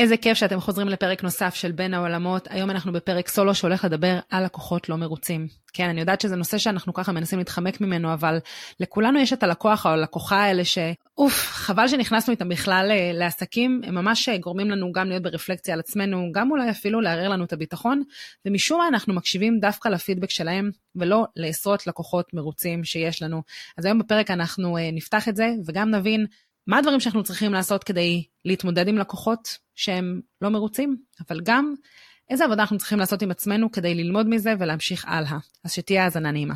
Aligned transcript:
איזה 0.00 0.16
כיף 0.16 0.38
שאתם 0.38 0.60
חוזרים 0.60 0.88
לפרק 0.88 1.22
נוסף 1.22 1.54
של 1.54 1.72
בין 1.72 1.94
העולמות. 1.94 2.48
היום 2.50 2.70
אנחנו 2.70 2.92
בפרק 2.92 3.28
סולו 3.28 3.54
שהולך 3.54 3.84
לדבר 3.84 4.18
על 4.30 4.44
לקוחות 4.44 4.88
לא 4.88 4.96
מרוצים. 4.96 5.46
כן, 5.72 5.88
אני 5.88 6.00
יודעת 6.00 6.20
שזה 6.20 6.36
נושא 6.36 6.58
שאנחנו 6.58 6.94
ככה 6.94 7.12
מנסים 7.12 7.38
להתחמק 7.38 7.80
ממנו, 7.80 8.12
אבל 8.12 8.38
לכולנו 8.80 9.18
יש 9.18 9.32
את 9.32 9.42
הלקוח 9.42 9.86
או 9.86 9.90
הלקוחה 9.90 10.36
האלה 10.36 10.64
ש... 10.64 10.78
אוף, 11.18 11.46
חבל 11.46 11.88
שנכנסנו 11.88 12.30
איתם 12.30 12.48
בכלל 12.48 12.88
אה, 12.90 13.10
לעסקים, 13.14 13.80
הם 13.84 13.94
ממש 13.94 14.28
אה, 14.28 14.38
גורמים 14.38 14.70
לנו 14.70 14.92
גם 14.92 15.08
להיות 15.08 15.22
ברפלקציה 15.22 15.74
על 15.74 15.80
עצמנו, 15.80 16.28
גם 16.32 16.50
אולי 16.50 16.70
אפילו 16.70 17.00
לערער 17.00 17.28
לנו 17.28 17.44
את 17.44 17.52
הביטחון, 17.52 18.02
ומשום 18.46 18.78
מה 18.78 18.88
אנחנו 18.88 19.14
מקשיבים 19.14 19.58
דווקא 19.60 19.88
לפידבק 19.88 20.30
שלהם, 20.30 20.70
ולא 20.96 21.26
לעשרות 21.36 21.86
לקוחות 21.86 22.34
מרוצים 22.34 22.84
שיש 22.84 23.22
לנו. 23.22 23.42
אז 23.78 23.84
היום 23.84 23.98
בפרק 23.98 24.30
אנחנו 24.30 24.76
אה, 24.76 24.90
נפתח 24.92 25.28
את 25.28 25.36
זה, 25.36 25.48
וגם 25.66 25.90
נבין 25.90 26.26
מה 26.70 26.78
הדברים 26.78 27.00
שאנחנו 27.00 27.22
צריכים 27.22 27.52
לעשות 27.52 27.84
כדי 27.84 28.24
להתמודד 28.44 28.88
עם 28.88 28.98
לקוחות 28.98 29.58
שהם 29.74 30.20
לא 30.40 30.48
מרוצים, 30.48 30.96
אבל 31.28 31.40
גם 31.44 31.74
איזה 32.30 32.44
עבודה 32.44 32.62
אנחנו 32.62 32.78
צריכים 32.78 32.98
לעשות 32.98 33.22
עם 33.22 33.30
עצמנו 33.30 33.72
כדי 33.72 33.94
ללמוד 33.94 34.28
מזה 34.28 34.54
ולהמשיך 34.58 35.04
הלאה. 35.08 35.38
אז 35.64 35.72
שתהיה 35.72 36.04
האזנה 36.04 36.30
נעימה. 36.30 36.54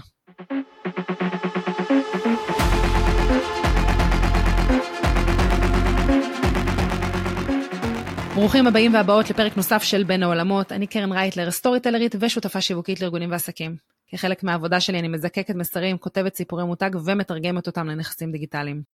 ברוכים 8.34 8.66
הבאים 8.66 8.94
והבאות 8.94 9.30
לפרק 9.30 9.56
נוסף 9.56 9.82
של 9.82 10.04
בין 10.04 10.22
העולמות. 10.22 10.72
אני 10.72 10.86
קרן 10.86 11.12
רייטלר, 11.12 11.50
סטורי 11.50 11.80
טלרית 11.80 12.14
ושותפה 12.20 12.60
שיווקית 12.60 13.00
לארגונים 13.00 13.30
ועסקים. 13.30 13.76
כחלק 14.10 14.42
מהעבודה 14.42 14.80
שלי 14.80 14.98
אני 14.98 15.08
מזקקת 15.08 15.54
מסרים, 15.54 15.98
כותבת 15.98 16.34
סיפורי 16.34 16.64
מותג 16.64 16.90
ומתרגמת 17.04 17.66
אותם 17.66 17.86
לנכסים 17.86 18.32
דיגיטליים. 18.32 18.93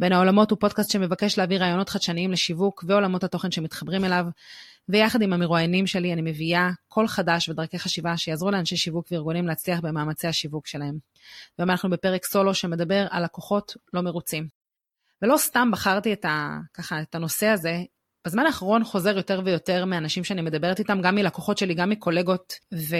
בין 0.00 0.12
העולמות 0.12 0.50
הוא 0.50 0.58
פודקאסט 0.60 0.90
שמבקש 0.90 1.38
להביא 1.38 1.58
רעיונות 1.58 1.88
חדשניים 1.88 2.32
לשיווק 2.32 2.84
ועולמות 2.86 3.24
התוכן 3.24 3.50
שמתחברים 3.50 4.04
אליו, 4.04 4.26
ויחד 4.88 5.22
עם 5.22 5.32
המרואיינים 5.32 5.86
שלי 5.86 6.12
אני 6.12 6.22
מביאה 6.22 6.70
קול 6.88 7.08
חדש 7.08 7.48
ודרכי 7.48 7.78
חשיבה 7.78 8.16
שיעזרו 8.16 8.50
לאנשי 8.50 8.76
שיווק 8.76 9.06
וארגונים 9.12 9.46
להצליח 9.46 9.80
במאמצי 9.80 10.26
השיווק 10.26 10.66
שלהם. 10.66 10.98
והיום 11.58 11.70
אנחנו 11.70 11.90
בפרק 11.90 12.24
סולו 12.24 12.54
שמדבר 12.54 13.06
על 13.10 13.24
לקוחות 13.24 13.76
לא 13.94 14.00
מרוצים. 14.00 14.48
ולא 15.22 15.36
סתם 15.36 15.70
בחרתי 15.72 16.12
את, 16.12 16.24
ה, 16.24 16.58
ככה, 16.74 17.02
את 17.02 17.14
הנושא 17.14 17.46
הזה, 17.46 17.82
בזמן 18.26 18.46
האחרון 18.46 18.84
חוזר 18.84 19.16
יותר 19.16 19.40
ויותר 19.44 19.84
מאנשים 19.84 20.24
שאני 20.24 20.42
מדברת 20.42 20.78
איתם, 20.78 21.00
גם 21.02 21.14
מלקוחות 21.14 21.58
שלי, 21.58 21.74
גם 21.74 21.90
מקולגות, 21.90 22.54
ו... 22.74 22.96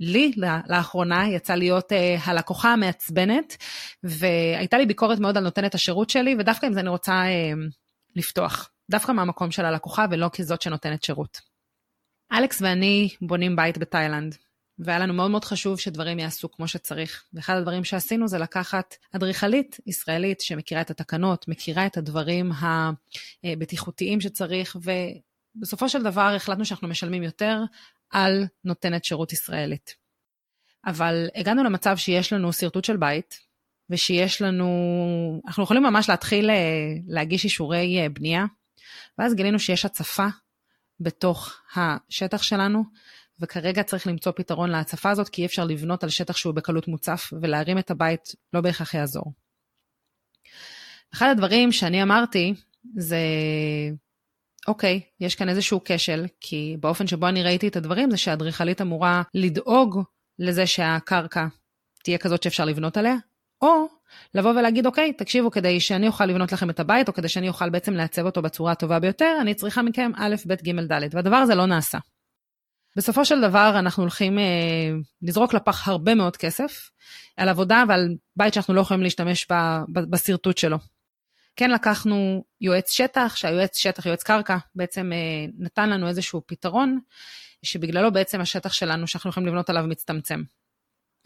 לי 0.00 0.32
לאחרונה 0.68 1.28
יצא 1.28 1.54
להיות 1.54 1.92
uh, 1.92 1.94
הלקוחה 2.24 2.72
המעצבנת, 2.72 3.56
והייתה 4.02 4.78
לי 4.78 4.86
ביקורת 4.86 5.18
מאוד 5.18 5.36
על 5.36 5.44
נותנת 5.44 5.74
השירות 5.74 6.10
שלי, 6.10 6.36
ודווקא 6.38 6.66
עם 6.66 6.72
זה 6.72 6.80
אני 6.80 6.88
רוצה 6.88 7.22
uh, 7.24 7.74
לפתוח, 8.16 8.70
דווקא 8.90 9.12
מהמקום 9.12 9.50
של 9.50 9.64
הלקוחה 9.64 10.06
ולא 10.10 10.30
כזאת 10.32 10.62
שנותנת 10.62 11.02
שירות. 11.02 11.40
אלכס 12.32 12.62
ואני 12.62 13.08
בונים 13.22 13.56
בית 13.56 13.78
בתאילנד, 13.78 14.36
והיה 14.78 14.98
לנו 14.98 15.14
מאוד 15.14 15.30
מאוד 15.30 15.44
חשוב 15.44 15.80
שדברים 15.80 16.18
יעשו 16.18 16.52
כמו 16.52 16.68
שצריך. 16.68 17.24
ואחד 17.32 17.56
הדברים 17.56 17.84
שעשינו 17.84 18.28
זה 18.28 18.38
לקחת 18.38 18.94
אדריכלית 19.16 19.80
ישראלית 19.86 20.40
שמכירה 20.40 20.80
את 20.80 20.90
התקנות, 20.90 21.48
מכירה 21.48 21.86
את 21.86 21.96
הדברים 21.96 22.52
הבטיחותיים 23.44 24.20
שצריך, 24.20 24.76
ובסופו 25.56 25.88
של 25.88 26.02
דבר 26.02 26.34
החלטנו 26.36 26.64
שאנחנו 26.64 26.88
משלמים 26.88 27.22
יותר 27.22 27.58
על 28.10 28.46
נותנת 28.64 29.04
שירות 29.04 29.32
ישראלית. 29.32 29.94
אבל 30.86 31.28
הגענו 31.34 31.64
למצב 31.64 31.96
שיש 31.96 32.32
לנו 32.32 32.52
שרטוט 32.52 32.84
של 32.84 32.96
בית, 32.96 33.40
ושיש 33.90 34.42
לנו, 34.42 34.68
אנחנו 35.46 35.62
יכולים 35.62 35.82
ממש 35.82 36.08
להתחיל 36.08 36.50
אה, 36.50 36.56
להגיש 37.06 37.44
אישורי 37.44 38.00
אה, 38.00 38.08
בנייה, 38.08 38.44
ואז 39.18 39.34
גילינו 39.34 39.58
שיש 39.58 39.84
הצפה 39.84 40.26
בתוך 41.00 41.60
השטח 41.76 42.42
שלנו, 42.42 42.84
וכרגע 43.40 43.82
צריך 43.82 44.06
למצוא 44.06 44.32
פתרון 44.36 44.70
להצפה 44.70 45.10
הזאת, 45.10 45.28
כי 45.28 45.42
אי 45.42 45.46
אפשר 45.46 45.64
לבנות 45.64 46.04
על 46.04 46.10
שטח 46.10 46.36
שהוא 46.36 46.54
בקלות 46.54 46.88
מוצף, 46.88 47.30
ולהרים 47.42 47.78
את 47.78 47.90
הבית 47.90 48.34
לא 48.52 48.60
בהכרח 48.60 48.94
יעזור. 48.94 49.32
אחד 51.14 51.28
הדברים 51.30 51.72
שאני 51.72 52.02
אמרתי, 52.02 52.54
זה 52.96 53.18
אוקיי, 54.68 55.00
יש 55.20 55.34
כאן 55.34 55.48
איזשהו 55.48 55.80
כשל, 55.84 56.26
כי 56.40 56.76
באופן 56.80 57.06
שבו 57.06 57.28
אני 57.28 57.42
ראיתי 57.42 57.68
את 57.68 57.76
הדברים 57.76 58.10
זה 58.10 58.16
שהאדריכלית 58.16 58.80
אמורה 58.80 59.22
לדאוג 59.34 60.02
לזה 60.38 60.66
שהקרקע 60.66 61.46
תהיה 62.04 62.18
כזאת 62.18 62.42
שאפשר 62.42 62.64
לבנות 62.64 62.96
עליה, 62.96 63.14
או 63.62 63.86
לבוא 64.34 64.50
ולהגיד, 64.50 64.86
אוקיי, 64.86 65.12
תקשיבו, 65.12 65.50
כדי 65.50 65.80
שאני 65.80 66.06
אוכל 66.06 66.26
לבנות 66.26 66.52
לכם 66.52 66.70
את 66.70 66.80
הבית, 66.80 67.08
או 67.08 67.12
כדי 67.12 67.28
שאני 67.28 67.48
אוכל 67.48 67.70
בעצם 67.70 67.94
לעצב 67.94 68.26
אותו 68.26 68.42
בצורה 68.42 68.72
הטובה 68.72 68.98
ביותר, 68.98 69.36
אני 69.40 69.54
צריכה 69.54 69.82
מכם 69.82 70.10
א', 70.16 70.34
ב', 70.46 70.54
ג', 70.54 70.80
ד', 70.92 71.14
והדבר 71.14 71.36
הזה 71.36 71.54
לא 71.54 71.66
נעשה. 71.66 71.98
בסופו 72.96 73.24
של 73.24 73.40
דבר 73.40 73.74
אנחנו 73.78 74.02
הולכים 74.02 74.38
אה, 74.38 74.44
לזרוק 75.22 75.54
לפח 75.54 75.88
הרבה 75.88 76.14
מאוד 76.14 76.36
כסף 76.36 76.90
על 77.36 77.48
עבודה 77.48 77.84
ועל 77.88 78.08
בית 78.36 78.54
שאנחנו 78.54 78.74
לא 78.74 78.80
יכולים 78.80 79.02
להשתמש 79.02 79.46
בשרטוט 79.88 80.58
שלו. 80.58 80.78
כן 81.56 81.70
לקחנו 81.70 82.44
יועץ 82.60 82.90
שטח, 82.90 83.36
שהיועץ 83.36 83.78
שטח, 83.78 84.06
יועץ 84.06 84.22
קרקע, 84.22 84.56
בעצם 84.74 85.12
אה, 85.12 85.46
נתן 85.58 85.90
לנו 85.90 86.08
איזשהו 86.08 86.42
פתרון, 86.46 86.98
שבגללו 87.62 88.12
בעצם 88.12 88.40
השטח 88.40 88.72
שלנו 88.72 89.06
שאנחנו 89.06 89.30
יכולים 89.30 89.46
לבנות 89.46 89.70
עליו 89.70 89.84
מצטמצם. 89.86 90.42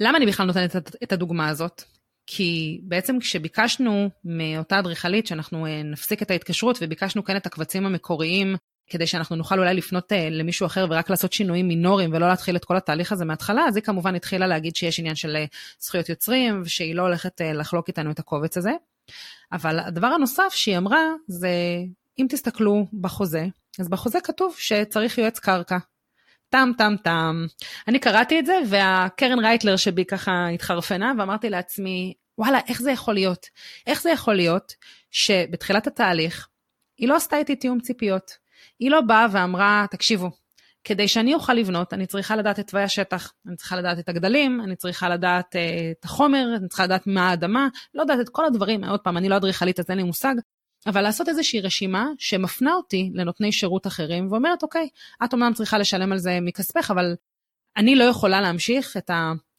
למה 0.01 0.19
אני 0.19 0.27
בכלל 0.27 0.47
נותנת 0.47 0.77
את 1.03 1.13
הדוגמה 1.13 1.49
הזאת? 1.49 1.83
כי 2.27 2.81
בעצם 2.83 3.19
כשביקשנו 3.19 4.11
מאותה 4.25 4.79
אדריכלית 4.79 5.27
שאנחנו 5.27 5.67
אה, 5.67 5.83
נפסיק 5.83 6.23
את 6.23 6.31
ההתקשרות 6.31 6.79
וביקשנו 6.81 7.25
כן 7.25 7.37
את 7.37 7.47
הקבצים 7.47 7.87
המקוריים 7.87 8.57
כדי 8.91 9.07
שאנחנו 9.07 9.37
נוכל 9.37 9.59
אולי 9.59 9.75
לפנות 9.75 10.13
אה, 10.13 10.29
למישהו 10.31 10.67
אחר 10.67 10.87
ורק 10.91 11.11
לעשות 11.11 11.33
שינויים 11.33 11.69
מינוריים 11.69 12.13
ולא 12.13 12.29
להתחיל 12.29 12.57
את 12.57 12.65
כל 12.65 12.77
התהליך 12.77 13.13
הזה 13.13 13.25
מההתחלה, 13.25 13.65
אז 13.69 13.77
היא 13.77 13.85
כמובן 13.85 14.15
התחילה 14.15 14.47
להגיד 14.47 14.77
שיש 14.77 14.99
עניין 14.99 15.15
של 15.15 15.37
זכויות 15.81 16.09
יוצרים 16.09 16.63
ושהיא 16.65 16.95
לא 16.95 17.03
הולכת 17.03 17.41
לחלוק 17.55 17.89
איתנו 17.89 18.11
את 18.11 18.19
הקובץ 18.19 18.57
הזה. 18.57 18.71
אבל 19.53 19.79
הדבר 19.79 20.07
הנוסף 20.07 20.49
שהיא 20.51 20.79
אמרה 20.79 21.05
זה, 21.27 21.51
אם 22.19 22.27
תסתכלו 22.29 22.87
בחוזה, 23.01 23.47
אז 23.79 23.89
בחוזה 23.89 24.21
כתוב 24.21 24.55
שצריך 24.59 25.19
יועץ 25.19 25.39
קרקע. 25.39 25.79
טם 26.51 26.71
טם 26.79 26.95
טם. 27.05 27.47
אני 27.89 27.99
קראתי 27.99 28.39
את 28.39 28.47
זה 28.47 28.55
והקרן 28.67 29.39
רייטלר 29.39 29.77
שבי 29.77 30.05
ככה 30.05 30.49
התחרפנה 30.49 31.13
ואמרתי 31.19 31.51
לעצמי, 31.51 32.15
וואלה, 32.39 32.59
איך 32.69 32.83
זה 32.83 32.91
יכול 32.91 33.15
להיות? 33.15 33.47
איך 33.87 34.03
זה 34.03 34.11
יכול 34.11 34.35
להיות 34.35 34.73
שבתחילת 35.11 35.87
התהליך 35.87 36.49
היא 36.99 37.09
לא 37.09 37.17
עשתה 37.17 37.37
איתי 37.37 37.57
תיאום 37.57 37.81
ציפיות. 37.81 38.31
היא 38.79 38.91
לא 38.91 39.01
באה 39.01 39.27
ואמרה, 39.33 39.87
תקשיבו, 39.91 40.31
כדי 40.85 41.09
שאני 41.09 41.35
אוכל 41.35 41.55
לבנות, 41.55 41.93
אני 41.93 42.07
צריכה 42.07 42.37
לדעת 42.37 42.59
את 42.59 42.71
תוואי 42.71 42.83
השטח, 42.83 43.33
אני 43.47 43.57
צריכה 43.57 43.77
לדעת 43.77 43.99
את 43.99 44.09
הגדלים, 44.09 44.61
אני 44.61 44.77
צריכה 44.77 45.09
לדעת 45.09 45.57
uh, 45.57 45.59
את 46.01 46.05
החומר, 46.05 46.55
אני 46.57 46.69
צריכה 46.69 46.85
לדעת 46.85 47.07
מה 47.07 47.31
האדמה, 47.31 47.69
לא 47.95 48.01
יודעת 48.01 48.21
את 48.21 48.29
כל 48.29 48.45
הדברים, 48.45 48.85
עוד 48.85 49.01
פעם, 49.01 49.17
אני 49.17 49.29
לא 49.29 49.37
אדריכלית 49.37 49.81
אז 49.81 49.91
אין 49.91 49.99
לי 49.99 50.05
מושג, 50.05 50.35
אבל 50.87 51.03
לעשות 51.03 51.29
איזושהי 51.29 51.61
רשימה 51.61 52.07
שמפנה 52.19 52.75
אותי 52.75 53.11
לנותני 53.15 53.53
שירות 53.53 53.87
אחרים 53.87 54.33
ואומרת, 54.33 54.63
אוקיי, 54.63 54.89
את 55.25 55.33
אומנם 55.33 55.53
צריכה 55.55 55.79
לשלם 55.79 56.13
על 56.13 56.19
זה 56.19 56.39
מכספך, 56.43 56.91
אבל 56.91 57.15
אני 57.77 57.97
לא 57.97 58.05
יכולה 58.05 58.41
להמשיך 58.41 58.97
את 58.97 59.11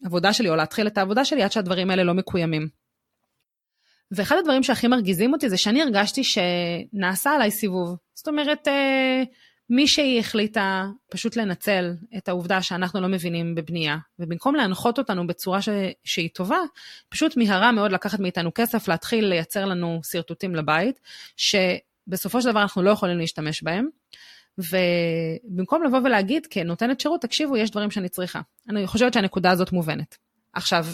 העבודה 0.03 0.33
שלי 0.33 0.49
או 0.49 0.55
להתחיל 0.55 0.87
את 0.87 0.97
העבודה 0.97 1.25
שלי 1.25 1.43
עד 1.43 1.51
שהדברים 1.51 1.89
האלה 1.89 2.03
לא 2.03 2.13
מקוימים. 2.13 2.69
ואחד 4.11 4.35
הדברים 4.37 4.63
שהכי 4.63 4.87
מרגיזים 4.87 5.33
אותי 5.33 5.49
זה 5.49 5.57
שאני 5.57 5.81
הרגשתי 5.81 6.21
שנעשה 6.23 7.31
עליי 7.31 7.51
סיבוב. 7.51 7.97
זאת 8.13 8.27
אומרת, 8.27 8.67
אה, 8.67 9.23
מישהי 9.69 10.19
החליטה 10.19 10.85
פשוט 11.11 11.35
לנצל 11.35 11.93
את 12.17 12.29
העובדה 12.29 12.61
שאנחנו 12.61 13.01
לא 13.01 13.07
מבינים 13.07 13.55
בבנייה, 13.55 13.97
ובמקום 14.19 14.55
להנחות 14.55 14.97
אותנו 14.97 15.27
בצורה 15.27 15.61
ש... 15.61 15.69
שהיא 16.03 16.29
טובה, 16.33 16.59
פשוט 17.09 17.37
מיהרה 17.37 17.71
מאוד 17.71 17.91
לקחת 17.91 18.19
מאיתנו 18.19 18.51
כסף, 18.55 18.87
להתחיל 18.87 19.25
לייצר 19.25 19.65
לנו 19.65 20.01
שרטוטים 20.03 20.55
לבית, 20.55 20.99
שבסופו 21.37 22.41
של 22.41 22.51
דבר 22.51 22.61
אנחנו 22.61 22.81
לא 22.81 22.89
יכולים 22.89 23.17
להשתמש 23.17 23.63
בהם. 23.63 23.87
ובמקום 24.57 25.83
לבוא 25.83 25.99
ולהגיד 26.03 26.47
כנותנת 26.49 26.99
שירות, 26.99 27.21
תקשיבו, 27.21 27.57
יש 27.57 27.71
דברים 27.71 27.91
שאני 27.91 28.09
צריכה. 28.09 28.41
אני 28.69 28.87
חושבת 28.87 29.13
שהנקודה 29.13 29.51
הזאת 29.51 29.71
מובנת. 29.71 30.17
עכשיו, 30.53 30.85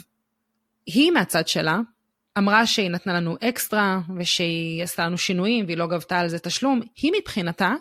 היא 0.86 1.12
מהצד 1.12 1.48
שלה, 1.48 1.80
אמרה 2.38 2.66
שהיא 2.66 2.90
נתנה 2.90 3.14
לנו 3.14 3.36
אקסטרה, 3.42 4.00
ושהיא 4.18 4.84
עשתה 4.84 5.06
לנו 5.06 5.18
שינויים, 5.18 5.66
והיא 5.66 5.78
לא 5.78 5.88
גבתה 5.88 6.20
על 6.20 6.28
זה 6.28 6.40
תשלום. 6.40 6.82
היא 6.96 7.12
מבחינתה 7.20 7.74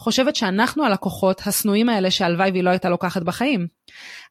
חושבת 0.00 0.36
שאנחנו 0.36 0.84
הלקוחות 0.84 1.42
השנואים 1.46 1.88
האלה 1.88 2.10
שהלוואי 2.10 2.50
והיא 2.50 2.64
לא 2.64 2.70
הייתה 2.70 2.88
לוקחת 2.88 3.22
בחיים. 3.22 3.66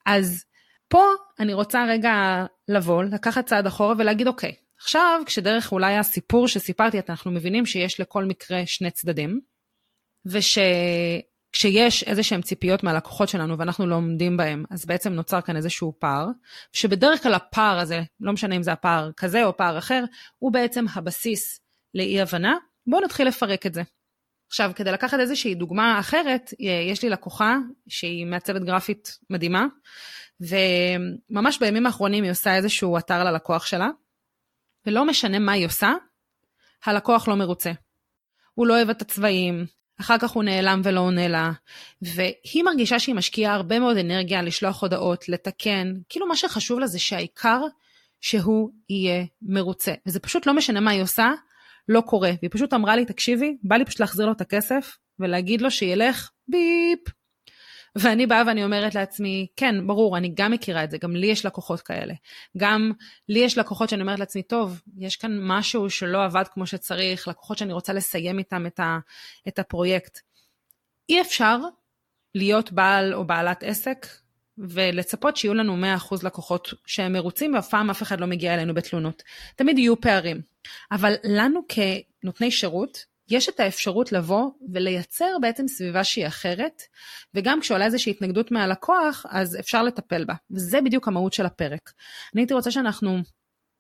אז 0.05 0.43
פה 0.87 1.03
אני 1.39 1.53
רוצה 1.53 1.85
רגע 1.89 2.45
לבוא, 2.67 3.03
לקחת 3.03 3.45
צעד 3.45 3.67
אחורה 3.67 3.95
ולהגיד, 3.97 4.27
אוקיי, 4.27 4.55
עכשיו 4.81 5.21
כשדרך 5.25 5.71
אולי 5.71 5.97
הסיפור 5.97 6.47
שסיפרתי, 6.47 6.99
אנחנו 7.09 7.31
מבינים 7.31 7.65
שיש 7.65 7.99
לכל 7.99 8.25
מקרה 8.25 8.61
שני 8.65 8.91
צדדים, 8.91 9.39
ושכשיש 10.25 12.03
איזה 12.03 12.23
שהם 12.23 12.41
ציפיות 12.41 12.83
מהלקוחות 12.83 13.29
שלנו 13.29 13.57
ואנחנו 13.57 13.87
לא 13.87 13.95
עומדים 13.95 14.37
בהם, 14.37 14.63
אז 14.71 14.85
בעצם 14.85 15.13
נוצר 15.13 15.41
כאן 15.41 15.55
איזשהו 15.55 15.93
פער, 15.99 16.27
שבדרך 16.73 17.23
כלל 17.23 17.33
הפער 17.33 17.79
הזה, 17.79 18.01
לא 18.19 18.33
משנה 18.33 18.55
אם 18.55 18.63
זה 18.63 18.71
הפער 18.71 19.11
כזה 19.17 19.45
או 19.45 19.57
פער 19.57 19.77
אחר, 19.77 20.03
הוא 20.39 20.53
בעצם 20.53 20.85
הבסיס 20.93 21.59
לאי 21.93 22.21
הבנה. 22.21 22.55
בואו 22.87 23.01
נתחיל 23.01 23.27
לפרק 23.27 23.65
את 23.65 23.73
זה. 23.73 23.81
עכשיו, 24.49 24.71
כדי 24.75 24.91
לקחת 24.91 25.19
איזושהי 25.19 25.55
דוגמה 25.55 25.99
אחרת, 25.99 26.53
יש 26.91 27.03
לי 27.03 27.09
לקוחה 27.09 27.57
שהיא 27.87 28.25
מעצבת 28.25 28.61
גרפית 28.61 29.17
מדהימה, 29.29 29.65
וממש 30.41 31.59
בימים 31.59 31.85
האחרונים 31.85 32.23
היא 32.23 32.31
עושה 32.31 32.55
איזשהו 32.55 32.97
אתר 32.97 33.23
ללקוח 33.23 33.65
שלה, 33.65 33.89
ולא 34.85 35.05
משנה 35.05 35.39
מה 35.39 35.51
היא 35.51 35.65
עושה, 35.65 35.93
הלקוח 36.85 37.27
לא 37.27 37.35
מרוצה. 37.35 37.71
הוא 38.53 38.67
לא 38.67 38.73
אוהב 38.73 38.89
את 38.89 39.01
הצבעים, 39.01 39.65
אחר 40.01 40.17
כך 40.17 40.31
הוא 40.31 40.43
נעלם 40.43 40.81
ולא 40.83 40.99
עונה 40.99 41.27
לה, 41.27 41.51
והיא 42.01 42.63
מרגישה 42.63 42.99
שהיא 42.99 43.15
משקיעה 43.15 43.55
הרבה 43.55 43.79
מאוד 43.79 43.97
אנרגיה 43.97 44.41
לשלוח 44.41 44.81
הודעות, 44.81 45.29
לתקן, 45.29 45.93
כאילו 46.09 46.27
מה 46.27 46.35
שחשוב 46.35 46.79
לה 46.79 46.87
זה 46.87 46.99
שהעיקר 46.99 47.61
שהוא 48.21 48.69
יהיה 48.89 49.25
מרוצה. 49.41 49.93
וזה 50.05 50.19
פשוט 50.19 50.45
לא 50.45 50.53
משנה 50.53 50.79
מה 50.79 50.91
היא 50.91 51.01
עושה, 51.01 51.31
לא 51.89 52.01
קורה. 52.01 52.31
והיא 52.41 52.51
פשוט 52.51 52.73
אמרה 52.73 52.95
לי, 52.95 53.05
תקשיבי, 53.05 53.57
בא 53.63 53.75
לי 53.75 53.85
פשוט 53.85 53.99
להחזיר 53.99 54.25
לו 54.25 54.31
את 54.31 54.41
הכסף 54.41 54.97
ולהגיד 55.19 55.61
לו 55.61 55.71
שילך 55.71 56.29
ביפ. 56.47 56.99
ואני 57.95 58.27
באה 58.27 58.43
ואני 58.47 58.63
אומרת 58.63 58.95
לעצמי, 58.95 59.47
כן, 59.55 59.87
ברור, 59.87 60.17
אני 60.17 60.31
גם 60.35 60.51
מכירה 60.51 60.83
את 60.83 60.91
זה, 60.91 60.97
גם 60.97 61.15
לי 61.15 61.27
יש 61.27 61.45
לקוחות 61.45 61.81
כאלה. 61.81 62.13
גם 62.57 62.91
לי 63.29 63.39
יש 63.39 63.57
לקוחות 63.57 63.89
שאני 63.89 64.01
אומרת 64.01 64.19
לעצמי, 64.19 64.43
טוב, 64.43 64.81
יש 64.97 65.15
כאן 65.15 65.39
משהו 65.41 65.89
שלא 65.89 66.23
עבד 66.23 66.43
כמו 66.53 66.65
שצריך, 66.65 67.27
לקוחות 67.27 67.57
שאני 67.57 67.73
רוצה 67.73 67.93
לסיים 67.93 68.39
איתם 68.39 68.65
את, 68.65 68.79
ה, 68.79 68.99
את 69.47 69.59
הפרויקט. 69.59 70.19
אי 71.09 71.21
אפשר 71.21 71.57
להיות 72.35 72.71
בעל 72.71 73.13
או 73.13 73.25
בעלת 73.25 73.63
עסק 73.63 74.07
ולצפות 74.59 75.37
שיהיו 75.37 75.53
לנו 75.53 75.77
100% 76.11 76.15
לקוחות 76.23 76.73
שהם 76.85 77.13
מרוצים, 77.13 77.53
ואף 77.53 77.69
פעם 77.69 77.89
אף 77.89 78.01
אחד 78.01 78.19
לא 78.19 78.27
מגיע 78.27 78.53
אלינו 78.53 78.73
בתלונות. 78.73 79.23
תמיד 79.55 79.77
יהיו 79.77 80.01
פערים. 80.01 80.41
אבל 80.91 81.13
לנו 81.23 81.61
כנותני 81.67 82.51
שירות, 82.51 83.05
יש 83.29 83.49
את 83.49 83.59
האפשרות 83.59 84.11
לבוא 84.11 84.49
ולייצר 84.73 85.37
בעצם 85.41 85.67
סביבה 85.67 86.03
שהיא 86.03 86.27
אחרת, 86.27 86.81
וגם 87.33 87.61
כשעולה 87.61 87.85
איזושהי 87.85 88.11
התנגדות 88.11 88.51
מהלקוח, 88.51 89.25
אז 89.29 89.57
אפשר 89.59 89.83
לטפל 89.83 90.25
בה. 90.25 90.33
וזה 90.51 90.81
בדיוק 90.81 91.07
המהות 91.07 91.33
של 91.33 91.45
הפרק. 91.45 91.91
אני 92.33 92.41
הייתי 92.41 92.53
רוצה 92.53 92.71
שאנחנו 92.71 93.17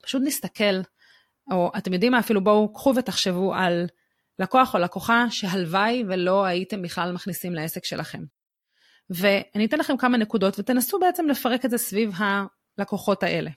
פשוט 0.03 0.21
נסתכל, 0.25 0.81
או 1.51 1.71
אתם 1.77 1.93
יודעים 1.93 2.11
מה, 2.11 2.19
אפילו 2.19 2.43
בואו 2.43 2.73
קחו 2.73 2.93
ותחשבו 2.95 3.53
על 3.53 3.87
לקוח 4.39 4.73
או 4.73 4.79
לקוחה 4.79 5.25
שהלוואי 5.29 6.03
ולא 6.07 6.45
הייתם 6.45 6.81
בכלל 6.81 7.11
מכניסים 7.11 7.53
לעסק 7.53 7.85
שלכם. 7.85 8.23
ואני 9.09 9.65
אתן 9.65 9.79
לכם 9.79 9.97
כמה 9.97 10.17
נקודות 10.17 10.59
ותנסו 10.59 10.99
בעצם 10.99 11.27
לפרק 11.27 11.65
את 11.65 11.71
זה 11.71 11.77
סביב 11.77 12.11
הלקוחות 12.17 13.23
האלה. 13.23 13.51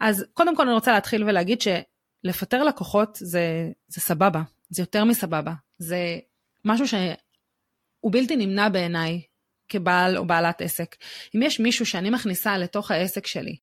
אז 0.00 0.24
קודם 0.34 0.56
כל 0.56 0.62
אני 0.62 0.72
רוצה 0.72 0.92
להתחיל 0.92 1.24
ולהגיד 1.24 1.58
שלפטר 1.60 2.64
לקוחות 2.64 3.18
זה, 3.20 3.70
זה 3.88 4.00
סבבה, 4.00 4.42
זה 4.70 4.82
יותר 4.82 5.04
מסבבה, 5.04 5.52
זה 5.78 6.18
משהו 6.64 6.88
שהוא 6.88 8.12
בלתי 8.12 8.36
נמנע 8.36 8.68
בעיניי 8.68 9.22
כבעל 9.68 10.16
או 10.16 10.26
בעלת 10.26 10.62
עסק. 10.62 10.96
אם 11.36 11.42
יש 11.42 11.60
מישהו 11.60 11.86
שאני 11.86 12.10
מכניסה 12.10 12.58
לתוך 12.58 12.90
העסק 12.90 13.26
שלי, 13.26 13.56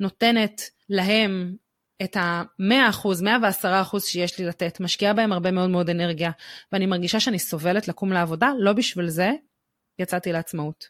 נותנת 0.00 0.62
להם 0.88 1.54
את 2.02 2.16
ה-100%, 2.16 3.06
110% 3.94 4.00
שיש 4.00 4.38
לי 4.38 4.46
לתת, 4.46 4.80
משקיעה 4.80 5.12
בהם 5.12 5.32
הרבה 5.32 5.50
מאוד 5.50 5.70
מאוד 5.70 5.90
אנרגיה, 5.90 6.30
ואני 6.72 6.86
מרגישה 6.86 7.20
שאני 7.20 7.38
סובלת 7.38 7.88
לקום 7.88 8.12
לעבודה, 8.12 8.50
לא 8.58 8.72
בשביל 8.72 9.08
זה 9.08 9.30
יצאתי 9.98 10.32
לעצמאות. 10.32 10.88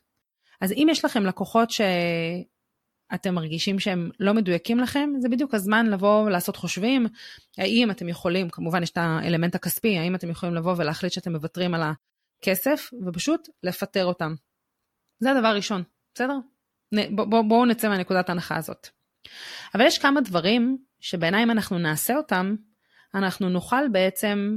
אז 0.60 0.72
אם 0.72 0.86
יש 0.90 1.04
לכם 1.04 1.26
לקוחות 1.26 1.70
שאתם 1.70 3.34
מרגישים 3.34 3.78
שהם 3.78 4.10
לא 4.20 4.34
מדויקים 4.34 4.78
לכם, 4.80 5.10
זה 5.18 5.28
בדיוק 5.28 5.54
הזמן 5.54 5.86
לבוא 5.86 6.22
ולעשות 6.22 6.56
חושבים, 6.56 7.06
האם 7.58 7.90
אתם 7.90 8.08
יכולים, 8.08 8.50
כמובן 8.50 8.82
יש 8.82 8.90
את 8.90 8.98
האלמנט 8.98 9.54
הכספי, 9.54 9.98
האם 9.98 10.14
אתם 10.14 10.30
יכולים 10.30 10.54
לבוא 10.54 10.74
ולהחליט 10.76 11.12
שאתם 11.12 11.32
מוותרים 11.32 11.74
על 11.74 11.82
הכסף, 11.82 12.90
ופשוט 13.06 13.48
לפטר 13.62 14.04
אותם. 14.04 14.34
זה 15.20 15.30
הדבר 15.30 15.48
הראשון, 15.48 15.82
בסדר? 16.14 16.36
בואו 17.10 17.30
בוא, 17.30 17.42
בוא 17.42 17.66
נצא 17.66 17.88
מהנקודת 17.88 18.28
ההנחה 18.28 18.56
הזאת. 18.56 18.88
אבל 19.74 19.86
יש 19.86 19.98
כמה 19.98 20.20
דברים 20.20 20.78
שבעיניי 21.00 21.42
אם 21.42 21.50
אנחנו 21.50 21.78
נעשה 21.78 22.16
אותם, 22.16 22.56
אנחנו 23.14 23.48
נוכל 23.48 23.88
בעצם 23.92 24.56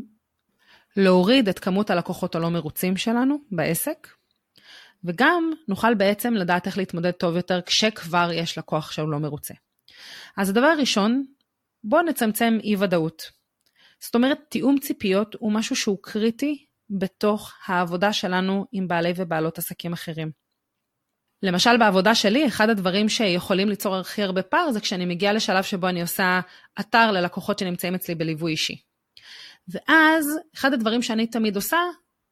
להוריד 0.98 1.50
את 1.50 1.60
כמות 1.60 1.90
הלקוחות 1.90 2.36
הלא 2.36 2.50
מרוצים 2.50 2.98
שלנו 2.98 3.38
בעסק, 3.52 4.08
וגם 5.06 5.52
נוכל 5.68 5.94
בעצם 5.94 6.34
לדעת 6.34 6.68
איך 6.68 6.78
להתמודד 6.78 7.12
טוב 7.12 7.36
יותר 7.36 7.62
כשכבר 7.62 8.30
יש 8.34 8.58
לקוח 8.58 8.92
שהוא 8.92 9.10
לא 9.10 9.20
מרוצה. 9.20 9.54
אז 10.38 10.50
הדבר 10.50 10.66
הראשון, 10.66 11.26
בואו 11.84 12.02
נצמצם 12.02 12.58
אי 12.64 12.76
ודאות. 12.76 13.32
זאת 14.00 14.16
אומרת, 14.16 14.38
תיאום 14.50 14.80
ציפיות 14.80 15.36
הוא 15.40 15.52
משהו 15.52 15.76
שהוא 15.76 15.98
קריטי 16.02 16.66
בתוך 16.90 17.54
העבודה 17.66 18.14
שלנו 18.14 18.66
עם 18.72 18.88
בעלי 18.88 19.14
ובעלות 19.16 19.58
עסקים 19.58 19.94
אחרים. 19.94 20.32
למשל 21.44 21.78
בעבודה 21.78 22.16
שלי, 22.16 22.48
אחד 22.48 22.70
הדברים 22.70 23.10
שיכולים 23.10 23.70
ליצור 23.70 23.96
הכי 23.96 24.24
הרבה 24.24 24.44
פער 24.44 24.72
זה 24.72 24.80
כשאני 24.80 25.06
מגיעה 25.06 25.34
לשלב 25.34 25.64
שבו 25.64 25.90
אני 25.90 26.02
עושה 26.02 26.40
אתר 26.80 27.12
ללקוחות 27.12 27.60
שנמצאים 27.60 27.96
אצלי 27.96 28.16
בליווי 28.16 28.52
אישי. 28.52 28.82
ואז 29.68 30.26
אחד 30.56 30.74
הדברים 30.74 31.02
שאני 31.02 31.28
תמיד 31.28 31.56
עושה 31.56 31.78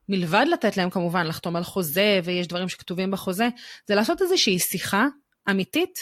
מלבד 0.09 0.45
לתת 0.51 0.77
להם 0.77 0.89
כמובן 0.89 1.27
לחתום 1.27 1.55
על 1.55 1.63
חוזה, 1.63 2.19
ויש 2.23 2.47
דברים 2.47 2.69
שכתובים 2.69 3.11
בחוזה, 3.11 3.50
זה 3.88 3.95
לעשות 3.95 4.21
איזושהי 4.21 4.59
שיחה 4.59 5.07
אמיתית 5.50 6.00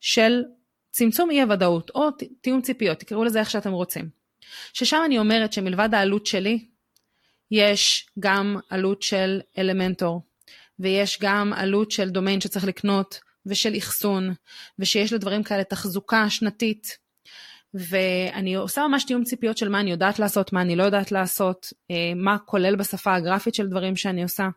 של 0.00 0.42
צמצום 0.90 1.30
אי 1.30 1.42
הוודאות, 1.42 1.90
או 1.94 2.08
תיאום 2.40 2.60
ציפיות, 2.62 2.98
תקראו 2.98 3.24
לזה 3.24 3.40
איך 3.40 3.50
שאתם 3.50 3.72
רוצים. 3.72 4.08
ששם 4.72 5.02
אני 5.04 5.18
אומרת 5.18 5.52
שמלבד 5.52 5.94
העלות 5.94 6.26
שלי, 6.26 6.66
יש 7.50 8.06
גם 8.20 8.56
עלות 8.70 9.02
של 9.02 9.40
אלמנטור, 9.58 10.22
ויש 10.78 11.18
גם 11.20 11.52
עלות 11.52 11.90
של 11.90 12.10
דומיין 12.10 12.40
שצריך 12.40 12.64
לקנות, 12.64 13.20
ושל 13.46 13.78
אחסון, 13.78 14.34
ושיש 14.78 15.12
לדברים 15.12 15.42
כאלה 15.42 15.64
תחזוקה 15.64 16.30
שנתית, 16.30 16.98
ואני 17.74 18.54
עושה 18.54 18.86
ממש 18.88 19.04
תיאום 19.04 19.24
ציפיות 19.24 19.58
של 19.58 19.68
מה 19.68 19.80
אני 19.80 19.90
יודעת 19.90 20.18
לעשות, 20.18 20.52
מה 20.52 20.62
אני 20.62 20.76
לא 20.76 20.82
יודעת 20.82 21.12
לעשות, 21.12 21.72
אה, 21.90 22.12
מה 22.16 22.38
כולל 22.38 22.76
בשפה 22.76 23.14
הגרפית 23.14 23.54
של 23.54 23.68
דברים 23.68 23.96
שאני 23.96 24.22
עושה. 24.22 24.48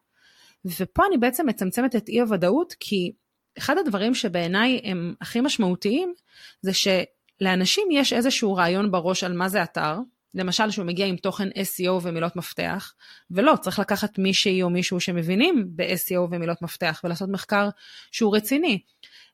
ופה 0.79 1.03
אני 1.09 1.17
בעצם 1.17 1.45
מצמצמת 1.45 1.95
את 1.95 2.09
אי 2.09 2.21
הוודאות, 2.21 2.73
כי 2.79 3.11
אחד 3.57 3.77
הדברים 3.77 4.15
שבעיניי 4.15 4.81
הם 4.83 5.13
הכי 5.21 5.41
משמעותיים, 5.41 6.13
זה 6.61 6.71
שלאנשים 6.73 7.87
יש 7.91 8.13
איזשהו 8.13 8.55
רעיון 8.55 8.91
בראש 8.91 9.23
על 9.23 9.33
מה 9.33 9.49
זה 9.49 9.63
אתר, 9.63 9.97
למשל 10.33 10.71
שהוא 10.71 10.85
מגיע 10.85 11.05
עם 11.05 11.15
תוכן 11.15 11.47
SEO 11.49 11.89
ומילות 12.01 12.35
מפתח, 12.35 12.93
ולא, 13.31 13.55
צריך 13.61 13.79
לקחת 13.79 14.19
מישהי 14.19 14.63
או 14.63 14.69
מישהו 14.69 14.99
שמבינים 14.99 15.67
ב-SEO 15.75 16.19
ומילות 16.31 16.61
מפתח 16.61 17.01
ולעשות 17.03 17.30
מחקר 17.30 17.69
שהוא 18.11 18.35
רציני. 18.35 18.80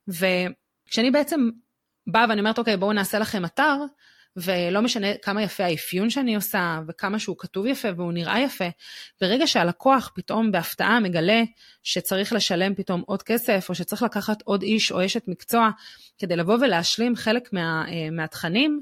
וכשאני 0.08 1.12
בעצם 1.12 1.50
באה 2.08 2.26
ואני 2.30 2.40
אומרת, 2.40 2.58
אוקיי, 2.60 2.78
בואו 2.78 2.94
נעשה 2.94 3.20
לכם 3.20 3.46
אתר, 3.46 3.76
ולא 4.36 4.82
משנה 4.82 5.08
כמה 5.22 5.42
יפה 5.42 5.64
האפיון 5.64 6.10
שאני 6.10 6.36
עושה, 6.36 6.80
וכמה 6.88 7.20
שהוא 7.20 7.36
כתוב 7.40 7.66
יפה 7.66 7.88
והוא 7.96 8.14
נראה 8.14 8.40
יפה, 8.40 8.66
ברגע 9.22 9.48
שהלקוח 9.48 10.12
פתאום 10.16 10.52
בהפתעה 10.52 11.00
מגלה 11.00 11.44
שצריך 11.84 12.34
לשלם 12.34 12.76
פתאום 12.76 13.04
עוד 13.06 13.24
כסף, 13.24 13.66
או 13.70 13.76
שצריך 13.76 14.04
לקחת 14.04 14.42
עוד 14.42 14.62
איש 14.62 14.92
או 14.92 15.06
אשת 15.06 15.28
מקצוע 15.28 15.70
כדי 16.18 16.36
לבוא 16.36 16.58
ולהשלים 16.62 17.16
חלק 17.16 17.54
מה, 17.54 17.86
אה, 17.88 18.10
מהתכנים, 18.12 18.82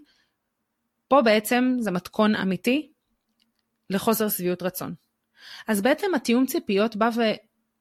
פה 1.08 1.22
בעצם 1.22 1.76
זה 1.80 1.92
מתכון 1.92 2.36
אמיתי 2.36 2.92
לחוסר 3.90 4.30
שביעות 4.30 4.64
רצון. 4.64 4.94
אז 5.68 5.82
בעצם 5.82 6.16
התיאום 6.16 6.46
ציפיות 6.46 6.96
בא 6.96 7.10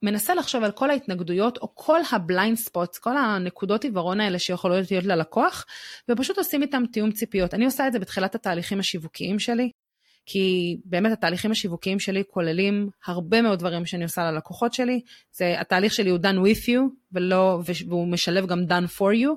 מנסה 0.03 0.35
לחשוב 0.35 0.63
על 0.63 0.71
כל 0.71 0.89
ההתנגדויות 0.89 1.57
או 1.57 1.75
כל 1.75 1.99
ה 2.11 2.19
blind 2.19 2.57
spot, 2.57 2.97
כל 2.97 3.17
הנקודות 3.17 3.83
עיוורון 3.83 4.19
האלה 4.19 4.39
שיכולות 4.39 4.91
להיות 4.91 5.05
ללקוח, 5.05 5.65
ופשוט 6.09 6.37
עושים 6.37 6.61
איתם 6.61 6.83
תיאום 6.93 7.11
ציפיות. 7.11 7.53
אני 7.53 7.65
עושה 7.65 7.87
את 7.87 7.93
זה 7.93 7.99
בתחילת 7.99 8.35
התהליכים 8.35 8.79
השיווקיים 8.79 9.39
שלי, 9.39 9.71
כי 10.25 10.77
באמת 10.85 11.11
התהליכים 11.11 11.51
השיווקיים 11.51 11.99
שלי 11.99 12.23
כוללים 12.29 12.89
הרבה 13.05 13.41
מאוד 13.41 13.59
דברים 13.59 13.85
שאני 13.85 14.03
עושה 14.03 14.31
ללקוחות 14.31 14.73
שלי. 14.73 15.01
זה, 15.33 15.55
התהליך 15.59 15.93
שלי 15.93 16.09
הוא 16.09 16.19
done 16.19 16.47
with 16.47 16.67
you, 16.67 16.79
ולא, 17.11 17.59
והוא 17.87 18.07
משלב 18.07 18.45
גם 18.45 18.59
done 18.69 18.97
for 18.97 19.15
you. 19.23 19.29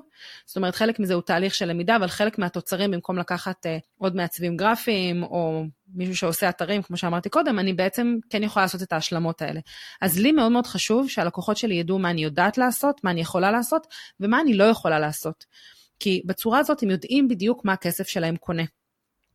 זאת 0.45 0.57
אומרת, 0.57 0.75
חלק 0.75 0.99
מזה 0.99 1.13
הוא 1.13 1.21
תהליך 1.21 1.55
של 1.55 1.65
למידה, 1.65 1.95
אבל 1.95 2.07
חלק 2.07 2.39
מהתוצרים, 2.39 2.91
במקום 2.91 3.17
לקחת 3.17 3.65
אה, 3.65 3.69
עוד 3.97 4.15
מעצבים 4.15 4.57
גרפיים, 4.57 5.23
או 5.23 5.63
מישהו 5.93 6.15
שעושה 6.15 6.49
אתרים, 6.49 6.81
כמו 6.81 6.97
שאמרתי 6.97 7.29
קודם, 7.29 7.59
אני 7.59 7.73
בעצם 7.73 8.15
כן 8.29 8.43
יכולה 8.43 8.65
לעשות 8.65 8.81
את 8.81 8.93
ההשלמות 8.93 9.41
האלה. 9.41 9.59
אז 10.01 10.19
לי 10.19 10.31
מאוד 10.31 10.51
מאוד 10.51 10.67
חשוב 10.67 11.09
שהלקוחות 11.09 11.57
שלי 11.57 11.75
ידעו 11.75 11.99
מה 11.99 12.09
אני 12.09 12.23
יודעת 12.23 12.57
לעשות, 12.57 13.03
מה 13.03 13.11
אני 13.11 13.21
יכולה 13.21 13.51
לעשות, 13.51 13.87
ומה 14.19 14.41
אני 14.41 14.53
לא 14.53 14.63
יכולה 14.63 14.99
לעשות. 14.99 15.45
כי 15.99 16.21
בצורה 16.25 16.59
הזאת 16.59 16.83
הם 16.83 16.89
יודעים 16.89 17.27
בדיוק 17.27 17.65
מה 17.65 17.73
הכסף 17.73 18.07
שלהם 18.07 18.35
קונה. 18.35 18.63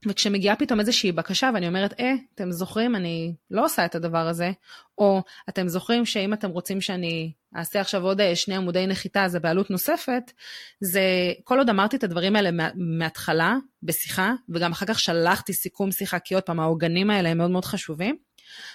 וכשמגיעה 0.06 0.56
פתאום 0.56 0.80
איזושהי 0.80 1.12
בקשה 1.12 1.50
ואני 1.54 1.68
אומרת, 1.68 2.00
אה, 2.00 2.14
אתם 2.34 2.52
זוכרים, 2.52 2.96
אני 2.96 3.34
לא 3.50 3.64
עושה 3.64 3.84
את 3.84 3.94
הדבר 3.94 4.28
הזה, 4.28 4.50
או 4.98 5.22
אתם 5.48 5.68
זוכרים 5.68 6.06
שאם 6.06 6.32
אתם 6.32 6.50
רוצים 6.50 6.80
שאני 6.80 7.32
אעשה 7.56 7.80
עכשיו 7.80 8.02
עוד 8.04 8.20
אה, 8.20 8.36
שני 8.36 8.56
עמודי 8.56 8.86
נחיתה, 8.86 9.28
זה 9.28 9.40
בעלות 9.40 9.70
נוספת, 9.70 10.32
זה 10.80 11.02
כל 11.44 11.58
עוד 11.58 11.68
אמרתי 11.70 11.96
את 11.96 12.04
הדברים 12.04 12.36
האלה 12.36 12.70
מההתחלה, 12.74 13.56
בשיחה, 13.82 14.32
וגם 14.48 14.72
אחר 14.72 14.86
כך 14.86 14.98
שלחתי 14.98 15.52
סיכום 15.52 15.92
שיחה, 15.92 16.18
כי 16.18 16.34
עוד 16.34 16.42
פעם, 16.42 16.60
העוגנים 16.60 17.10
האלה 17.10 17.28
הם 17.28 17.38
מאוד 17.38 17.50
מאוד 17.50 17.64
חשובים. 17.64 18.16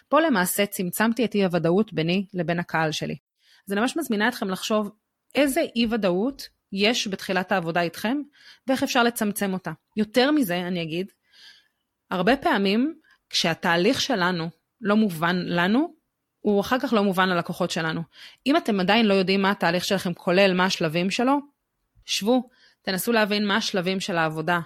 פה 0.09 0.21
למעשה 0.21 0.65
צמצמתי 0.65 1.25
את 1.25 1.35
אי 1.35 1.43
הוודאות 1.43 1.93
ביני 1.93 2.25
לבין 2.33 2.59
הקהל 2.59 2.91
שלי. 2.91 3.15
אז 3.67 3.73
אני 3.73 3.81
ממש 3.81 3.97
מזמינה 3.97 4.27
אתכם 4.27 4.49
לחשוב 4.49 4.91
איזה 5.35 5.61
אי 5.75 5.87
ודאות 5.89 6.49
יש 6.71 7.07
בתחילת 7.07 7.51
העבודה 7.51 7.81
איתכם, 7.81 8.17
ואיך 8.67 8.83
אפשר 8.83 9.03
לצמצם 9.03 9.53
אותה. 9.53 9.71
יותר 9.97 10.31
מזה, 10.31 10.59
אני 10.59 10.81
אגיד, 10.81 11.11
הרבה 12.11 12.37
פעמים 12.37 12.99
כשהתהליך 13.29 14.01
שלנו 14.01 14.49
לא 14.81 14.95
מובן 14.95 15.35
לנו, 15.35 15.95
הוא 16.39 16.61
אחר 16.61 16.79
כך 16.79 16.93
לא 16.93 17.03
מובן 17.03 17.29
ללקוחות 17.29 17.71
שלנו. 17.71 18.01
אם 18.45 18.57
אתם 18.57 18.79
עדיין 18.79 19.05
לא 19.05 19.13
יודעים 19.13 19.41
מה 19.41 19.51
התהליך 19.51 19.85
שלכם 19.85 20.13
כולל, 20.13 20.53
מה 20.53 20.65
השלבים 20.65 21.11
שלו, 21.11 21.37
שבו, 22.05 22.49
תנסו 22.81 23.11
להבין 23.11 23.47
מה 23.47 23.57
השלבים 23.57 23.99
של 23.99 24.17
העבודה 24.17 24.59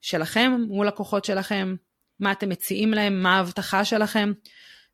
שלכם 0.00 0.52
מול 0.68 0.86
לקוחות 0.86 1.24
שלכם, 1.24 1.76
מה 2.20 2.32
אתם 2.32 2.48
מציעים 2.48 2.90
להם, 2.90 3.22
מה 3.22 3.36
ההבטחה 3.36 3.84
שלכם, 3.84 4.32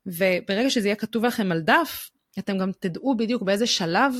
וברגע 0.05 0.69
שזה 0.69 0.87
יהיה 0.87 0.95
כתוב 0.95 1.25
לכם 1.25 1.51
על 1.51 1.61
דף, 1.61 2.09
אתם 2.39 2.57
גם 2.57 2.71
תדעו 2.79 3.17
בדיוק 3.17 3.41
באיזה 3.43 3.67
שלב 3.67 4.13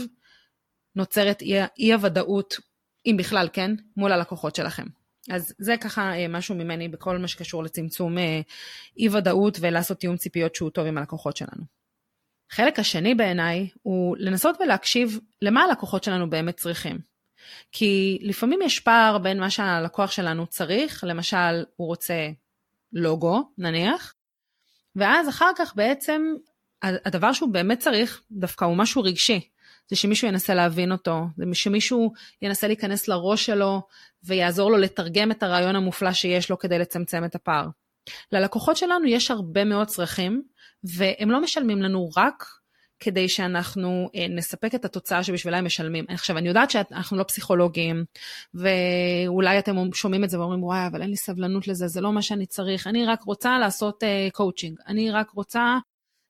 נוצרת 0.95 1.41
אי, 1.41 1.53
אי 1.79 1.93
הוודאות, 1.93 2.60
אם 3.05 3.15
בכלל, 3.17 3.50
כן, 3.53 3.71
מול 3.98 4.12
הלקוחות 4.12 4.55
שלכם. 4.55 4.86
אז 5.29 5.53
זה 5.57 5.77
ככה 5.77 6.13
אה, 6.13 6.27
משהו 6.27 6.55
ממני 6.55 6.88
בכל 6.88 7.17
מה 7.17 7.27
שקשור 7.27 7.63
לצמצום 7.63 8.17
אה, 8.17 8.41
אי 8.98 9.10
ודאות 9.10 9.57
ולעשות 9.62 10.00
תיאום 10.00 10.17
ציפיות 10.17 10.55
שהוא 10.55 10.69
טוב 10.69 10.86
עם 10.86 10.98
הלקוחות 10.98 11.38
שלנו. 11.38 11.63
החלק 12.51 12.79
השני 12.79 13.15
בעיניי 13.15 13.69
הוא 13.81 14.15
לנסות 14.19 14.55
ולהקשיב 14.60 15.19
למה 15.41 15.63
הלקוחות 15.63 16.03
שלנו 16.03 16.29
באמת 16.29 16.57
צריכים. 16.57 17.00
כי 17.71 18.19
לפעמים 18.21 18.60
יש 18.62 18.79
פער 18.79 19.17
בין 19.17 19.39
מה 19.39 19.50
שהלקוח 19.50 20.12
שלנו 20.12 20.48
צריך, 20.48 21.03
למשל 21.07 21.65
הוא 21.75 21.88
רוצה 21.88 22.29
לוגו 22.93 23.51
נניח, 23.57 24.13
ואז 24.95 25.29
אחר 25.29 25.51
כך 25.57 25.75
בעצם 25.75 26.21
הדבר 26.81 27.33
שהוא 27.33 27.50
באמת 27.50 27.79
צריך 27.79 28.21
דווקא 28.31 28.65
הוא 28.65 28.77
משהו 28.77 29.01
רגשי. 29.01 29.50
זה 29.91 29.98
שמישהו 29.98 30.27
ינסה 30.27 30.53
להבין 30.53 30.91
אותו, 30.91 31.25
זה 31.38 31.45
שמישהו 31.53 32.13
ינסה 32.41 32.67
להיכנס 32.67 33.07
לראש 33.07 33.45
שלו 33.45 33.81
ויעזור 34.24 34.71
לו 34.71 34.77
לתרגם 34.77 35.31
את 35.31 35.43
הרעיון 35.43 35.75
המופלא 35.75 36.13
שיש 36.13 36.50
לו 36.50 36.60
כדי 36.60 36.79
לצמצם 36.79 37.25
את 37.25 37.36
הפער. 37.36 37.67
ללקוחות 38.31 38.77
שלנו 38.77 39.07
יש 39.07 39.31
הרבה 39.31 39.63
מאוד 39.63 39.88
צרכים, 39.88 40.43
והם 40.83 41.31
לא 41.31 41.41
משלמים 41.41 41.81
לנו 41.81 42.10
רק 42.17 42.45
כדי 43.00 43.29
שאנחנו 43.29 44.10
אה, 44.15 44.27
נספק 44.29 44.75
את 44.75 44.86
התוצאה 44.86 45.24
שבשבילה 45.24 45.57
הם 45.57 45.65
משלמים. 45.65 46.05
עכשיו, 46.10 46.38
אני 46.38 46.48
יודעת 46.48 46.71
שאנחנו 46.71 47.17
לא 47.17 47.24
פסיכולוגים, 47.24 48.05
ואולי 48.53 49.60
אתם 49.60 49.93
שומעים 49.93 50.24
את 50.24 50.29
זה 50.29 50.39
ואומרים, 50.39 50.63
וואי, 50.63 50.88
אבל 50.88 51.01
אין 51.01 51.10
לי 51.10 51.17
סבלנות 51.17 51.67
לזה, 51.67 51.88
זה 51.88 52.01
לא 52.01 52.13
מה 52.13 52.21
שאני 52.21 52.45
צריך, 52.45 52.88
אני 52.88 53.05
רק 53.05 53.21
רוצה 53.24 53.60
לעשות 53.60 54.03
קואוצ'ינג, 54.33 54.79
אה, 54.80 54.84
אני 54.88 55.12
רק 55.12 55.29
רוצה 55.29 55.77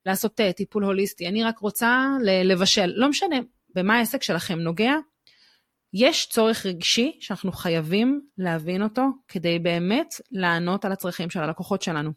לעשות 0.05 0.39
אה, 0.39 0.53
טיפול 0.53 0.84
הוליסטי, 0.84 1.27
אני 1.27 1.43
רק 1.43 1.60
רוצה 1.60 2.08
לבשל, 2.24 2.93
לא 2.96 3.10
משנה 3.10 3.36
במה 3.75 3.98
העסק 3.98 4.24
שלכם 4.24 4.60
נוגע, 4.60 4.93
יש 5.93 6.27
צורך 6.29 6.65
רגשי 6.65 7.17
שאנחנו 7.20 7.51
חייבים 7.51 8.22
להבין 8.38 8.84
אותו 8.84 9.05
כדי 9.27 9.60
באמת 9.60 10.13
לענות 10.31 10.86
על 10.86 10.91
הצרכים 10.91 11.29
של 11.29 11.39
הלקוחות 11.39 11.81
שלנו. 11.81 12.12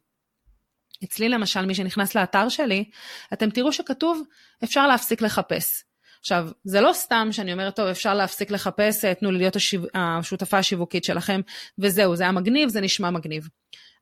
אצלי 1.04 1.28
למשל, 1.28 1.66
מי 1.66 1.74
שנכנס 1.74 2.14
לאתר 2.14 2.48
שלי, 2.48 2.90
אתם 3.32 3.50
תראו 3.50 3.72
שכתוב, 3.72 4.22
אפשר 4.64 4.86
להפסיק 4.86 5.22
לחפש. 5.22 5.84
עכשיו, 6.20 6.48
זה 6.64 6.80
לא 6.80 6.92
סתם 6.92 7.28
שאני 7.30 7.52
אומרת, 7.52 7.76
טוב, 7.76 7.86
אפשר 7.86 8.14
להפסיק 8.14 8.50
לחפש, 8.50 9.04
תנו 9.04 9.30
לי 9.30 9.38
להיות 9.38 9.56
השיו... 9.56 9.82
השותפה 9.94 10.58
השיווקית 10.58 11.04
שלכם, 11.04 11.40
וזהו, 11.78 12.16
זה 12.16 12.22
היה 12.22 12.32
מגניב, 12.32 12.68
זה 12.68 12.80
נשמע 12.80 13.10
מגניב. 13.10 13.48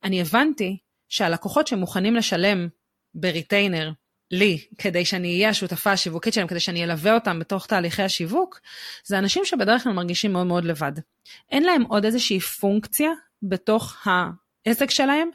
אני 0.05 0.21
הבנתי 0.21 0.79
שהלקוחות 1.09 1.67
שמוכנים 1.67 2.15
לשלם 2.15 2.69
בריטיינר 3.15 3.93
לי, 4.31 4.65
כדי 4.79 5.05
שאני 5.05 5.35
אהיה 5.35 5.49
השותפה 5.49 5.93
השיווקית 5.93 6.35
שלהם, 6.35 6.47
כדי 6.47 6.61
שאני 6.61 6.85
אלווה 6.85 7.15
אותם 7.15 7.39
בתוך 7.39 7.67
תהליכי 7.67 8.03
השיווק, 8.03 8.61
זה 9.05 9.19
אנשים 9.19 9.45
שבדרך 9.45 9.83
כלל 9.83 9.93
מרגישים 9.93 10.33
מאוד 10.33 10.47
מאוד 10.47 10.65
לבד. 10.65 10.93
אין 11.51 11.63
להם 11.63 11.83
עוד 11.83 12.05
איזושהי 12.05 12.41
פונקציה 12.41 13.11
בתוך 13.43 14.07
העסק 14.07 14.91
שלהם, 14.91 15.29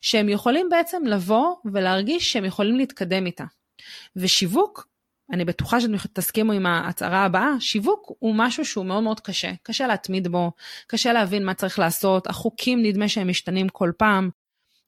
שהם 0.00 0.28
יכולים 0.28 0.68
בעצם 0.70 1.02
לבוא 1.06 1.54
ולהרגיש 1.72 2.32
שהם 2.32 2.44
יכולים 2.44 2.76
להתקדם 2.76 3.26
איתה. 3.26 3.44
ושיווק, 4.16 4.86
אני 5.32 5.44
בטוחה 5.44 5.80
שאתם 5.80 5.96
תסכימו 6.12 6.52
עם 6.52 6.66
ההצהרה 6.66 7.24
הבאה, 7.24 7.50
שיווק 7.60 8.12
הוא 8.18 8.34
משהו 8.34 8.64
שהוא 8.64 8.86
מאוד 8.86 9.02
מאוד 9.02 9.20
קשה, 9.20 9.52
קשה 9.62 9.86
להתמיד 9.86 10.28
בו, 10.28 10.52
קשה 10.86 11.12
להבין 11.12 11.44
מה 11.44 11.54
צריך 11.54 11.78
לעשות, 11.78 12.26
החוקים 12.26 12.82
נדמה 12.82 13.08
שהם 13.08 13.28
משתנים 13.28 13.68
כל 13.68 13.90
פעם, 13.98 14.30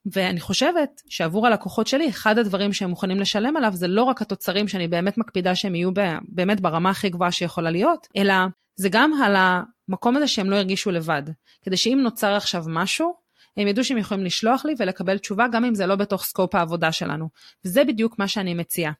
ואני 0.05 0.39
חושבת 0.39 1.01
שעבור 1.09 1.47
הלקוחות 1.47 1.87
שלי, 1.87 2.09
אחד 2.09 2.37
הדברים 2.37 2.73
שהם 2.73 2.89
מוכנים 2.89 3.19
לשלם 3.19 3.57
עליו 3.57 3.71
זה 3.73 3.87
לא 3.87 4.03
רק 4.03 4.21
התוצרים 4.21 4.67
שאני 4.67 4.87
באמת 4.87 5.17
מקפידה 5.17 5.55
שהם 5.55 5.75
יהיו 5.75 5.91
באמת 6.27 6.61
ברמה 6.61 6.89
הכי 6.89 7.09
גבוהה 7.09 7.31
שיכולה 7.31 7.71
להיות, 7.71 8.07
אלא 8.17 8.33
זה 8.75 8.89
גם 8.91 9.13
על 9.23 9.35
המקום 9.37 10.17
הזה 10.17 10.27
שהם 10.27 10.49
לא 10.49 10.55
ירגישו 10.55 10.91
לבד. 10.91 11.23
כדי 11.61 11.77
שאם 11.77 11.99
נוצר 12.03 12.35
עכשיו 12.35 12.63
משהו, 12.67 13.13
הם 13.57 13.67
ידעו 13.67 13.83
שהם 13.83 13.97
יכולים 13.97 14.25
לשלוח 14.25 14.65
לי 14.65 14.73
ולקבל 14.79 15.17
תשובה 15.17 15.45
גם 15.51 15.65
אם 15.65 15.75
זה 15.75 15.85
לא 15.85 15.95
בתוך 15.95 16.23
סקופ 16.23 16.55
העבודה 16.55 16.91
שלנו. 16.91 17.29
וזה 17.65 17.83
בדיוק 17.83 18.19
מה 18.19 18.27
שאני 18.27 18.53
מציעה. 18.53 18.91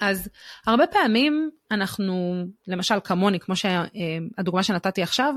אז 0.00 0.28
הרבה 0.66 0.86
פעמים 0.86 1.50
אנחנו, 1.70 2.44
למשל 2.66 2.94
כמוני, 3.04 3.40
כמו 3.40 3.54
שהדוגמה 3.56 4.62
שנתתי 4.62 5.02
עכשיו, 5.02 5.34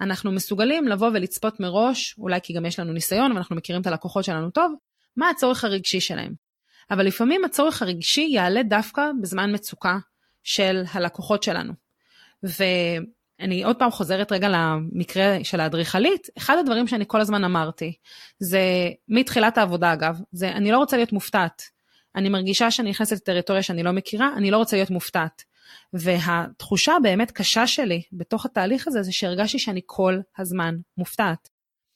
אנחנו 0.00 0.32
מסוגלים 0.32 0.88
לבוא 0.88 1.10
ולצפות 1.14 1.60
מראש, 1.60 2.14
אולי 2.18 2.40
כי 2.42 2.52
גם 2.52 2.66
יש 2.66 2.78
לנו 2.78 2.92
ניסיון 2.92 3.32
ואנחנו 3.32 3.56
מכירים 3.56 3.82
את 3.82 3.86
הלקוחות 3.86 4.24
שלנו 4.24 4.50
טוב, 4.50 4.72
מה 5.16 5.30
הצורך 5.30 5.64
הרגשי 5.64 6.00
שלהם. 6.00 6.34
אבל 6.90 7.06
לפעמים 7.06 7.44
הצורך 7.44 7.82
הרגשי 7.82 8.28
יעלה 8.30 8.62
דווקא 8.62 9.10
בזמן 9.20 9.54
מצוקה 9.54 9.98
של 10.42 10.82
הלקוחות 10.92 11.42
שלנו. 11.42 11.72
ואני 12.42 13.64
עוד 13.64 13.76
פעם 13.76 13.90
חוזרת 13.90 14.32
רגע 14.32 14.48
למקרה 14.48 15.38
של 15.42 15.60
האדריכלית, 15.60 16.28
אחד 16.38 16.56
הדברים 16.58 16.88
שאני 16.88 17.04
כל 17.06 17.20
הזמן 17.20 17.44
אמרתי, 17.44 17.92
זה 18.38 18.60
מתחילת 19.08 19.58
העבודה 19.58 19.92
אגב, 19.92 20.20
זה 20.32 20.48
אני 20.48 20.70
לא 20.70 20.78
רוצה 20.78 20.96
להיות 20.96 21.12
מופתעת. 21.12 21.75
אני 22.16 22.28
מרגישה 22.28 22.70
שאני 22.70 22.90
נכנסת 22.90 23.16
לטריטוריה 23.16 23.62
שאני 23.62 23.82
לא 23.82 23.92
מכירה, 23.92 24.30
אני 24.36 24.50
לא 24.50 24.56
רוצה 24.56 24.76
להיות 24.76 24.90
מופתעת. 24.90 25.42
והתחושה 25.92 26.92
הבאמת 26.96 27.30
קשה 27.30 27.66
שלי 27.66 28.02
בתוך 28.12 28.46
התהליך 28.46 28.88
הזה, 28.88 29.02
זה 29.02 29.12
שהרגשתי 29.12 29.58
שאני 29.58 29.80
כל 29.86 30.18
הזמן 30.38 30.76
מופתעת. 30.98 31.48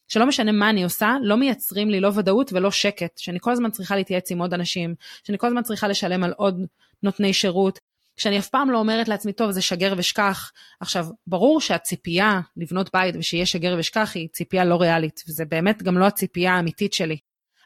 שלא 0.08 0.26
משנה 0.26 0.52
מה 0.52 0.70
אני 0.70 0.84
עושה, 0.84 1.16
לא 1.22 1.36
מייצרים 1.36 1.90
לי 1.90 2.00
לא 2.00 2.10
ודאות 2.14 2.52
ולא 2.52 2.70
שקט, 2.70 3.18
שאני 3.18 3.38
כל 3.40 3.52
הזמן 3.52 3.70
צריכה 3.70 3.96
להתייעץ 3.96 4.30
עם 4.30 4.38
עוד 4.38 4.54
אנשים, 4.54 4.94
שאני 5.24 5.38
כל 5.38 5.46
הזמן 5.46 5.62
צריכה 5.62 5.88
לשלם 5.88 6.24
על 6.24 6.32
עוד 6.36 6.66
נותני 7.02 7.32
שירות, 7.32 7.78
שאני 8.16 8.38
אף 8.38 8.48
פעם 8.48 8.70
לא 8.70 8.78
אומרת 8.78 9.08
לעצמי, 9.08 9.32
טוב, 9.32 9.50
זה 9.50 9.62
שגר 9.62 9.94
ושכח. 9.96 10.52
עכשיו, 10.80 11.06
ברור 11.26 11.60
שהציפייה 11.60 12.40
לבנות 12.56 12.90
בית 12.92 13.14
ושיהיה 13.18 13.46
שגר 13.46 13.76
ושכח 13.78 14.12
היא 14.14 14.28
ציפייה 14.32 14.64
לא 14.64 14.76
ריאלית, 14.76 15.22
וזה 15.28 15.44
באמת 15.44 15.82
גם 15.82 15.98
לא 15.98 16.04
הציפייה 16.04 16.52
האמיתית 16.52 16.92
שלי. 16.92 17.16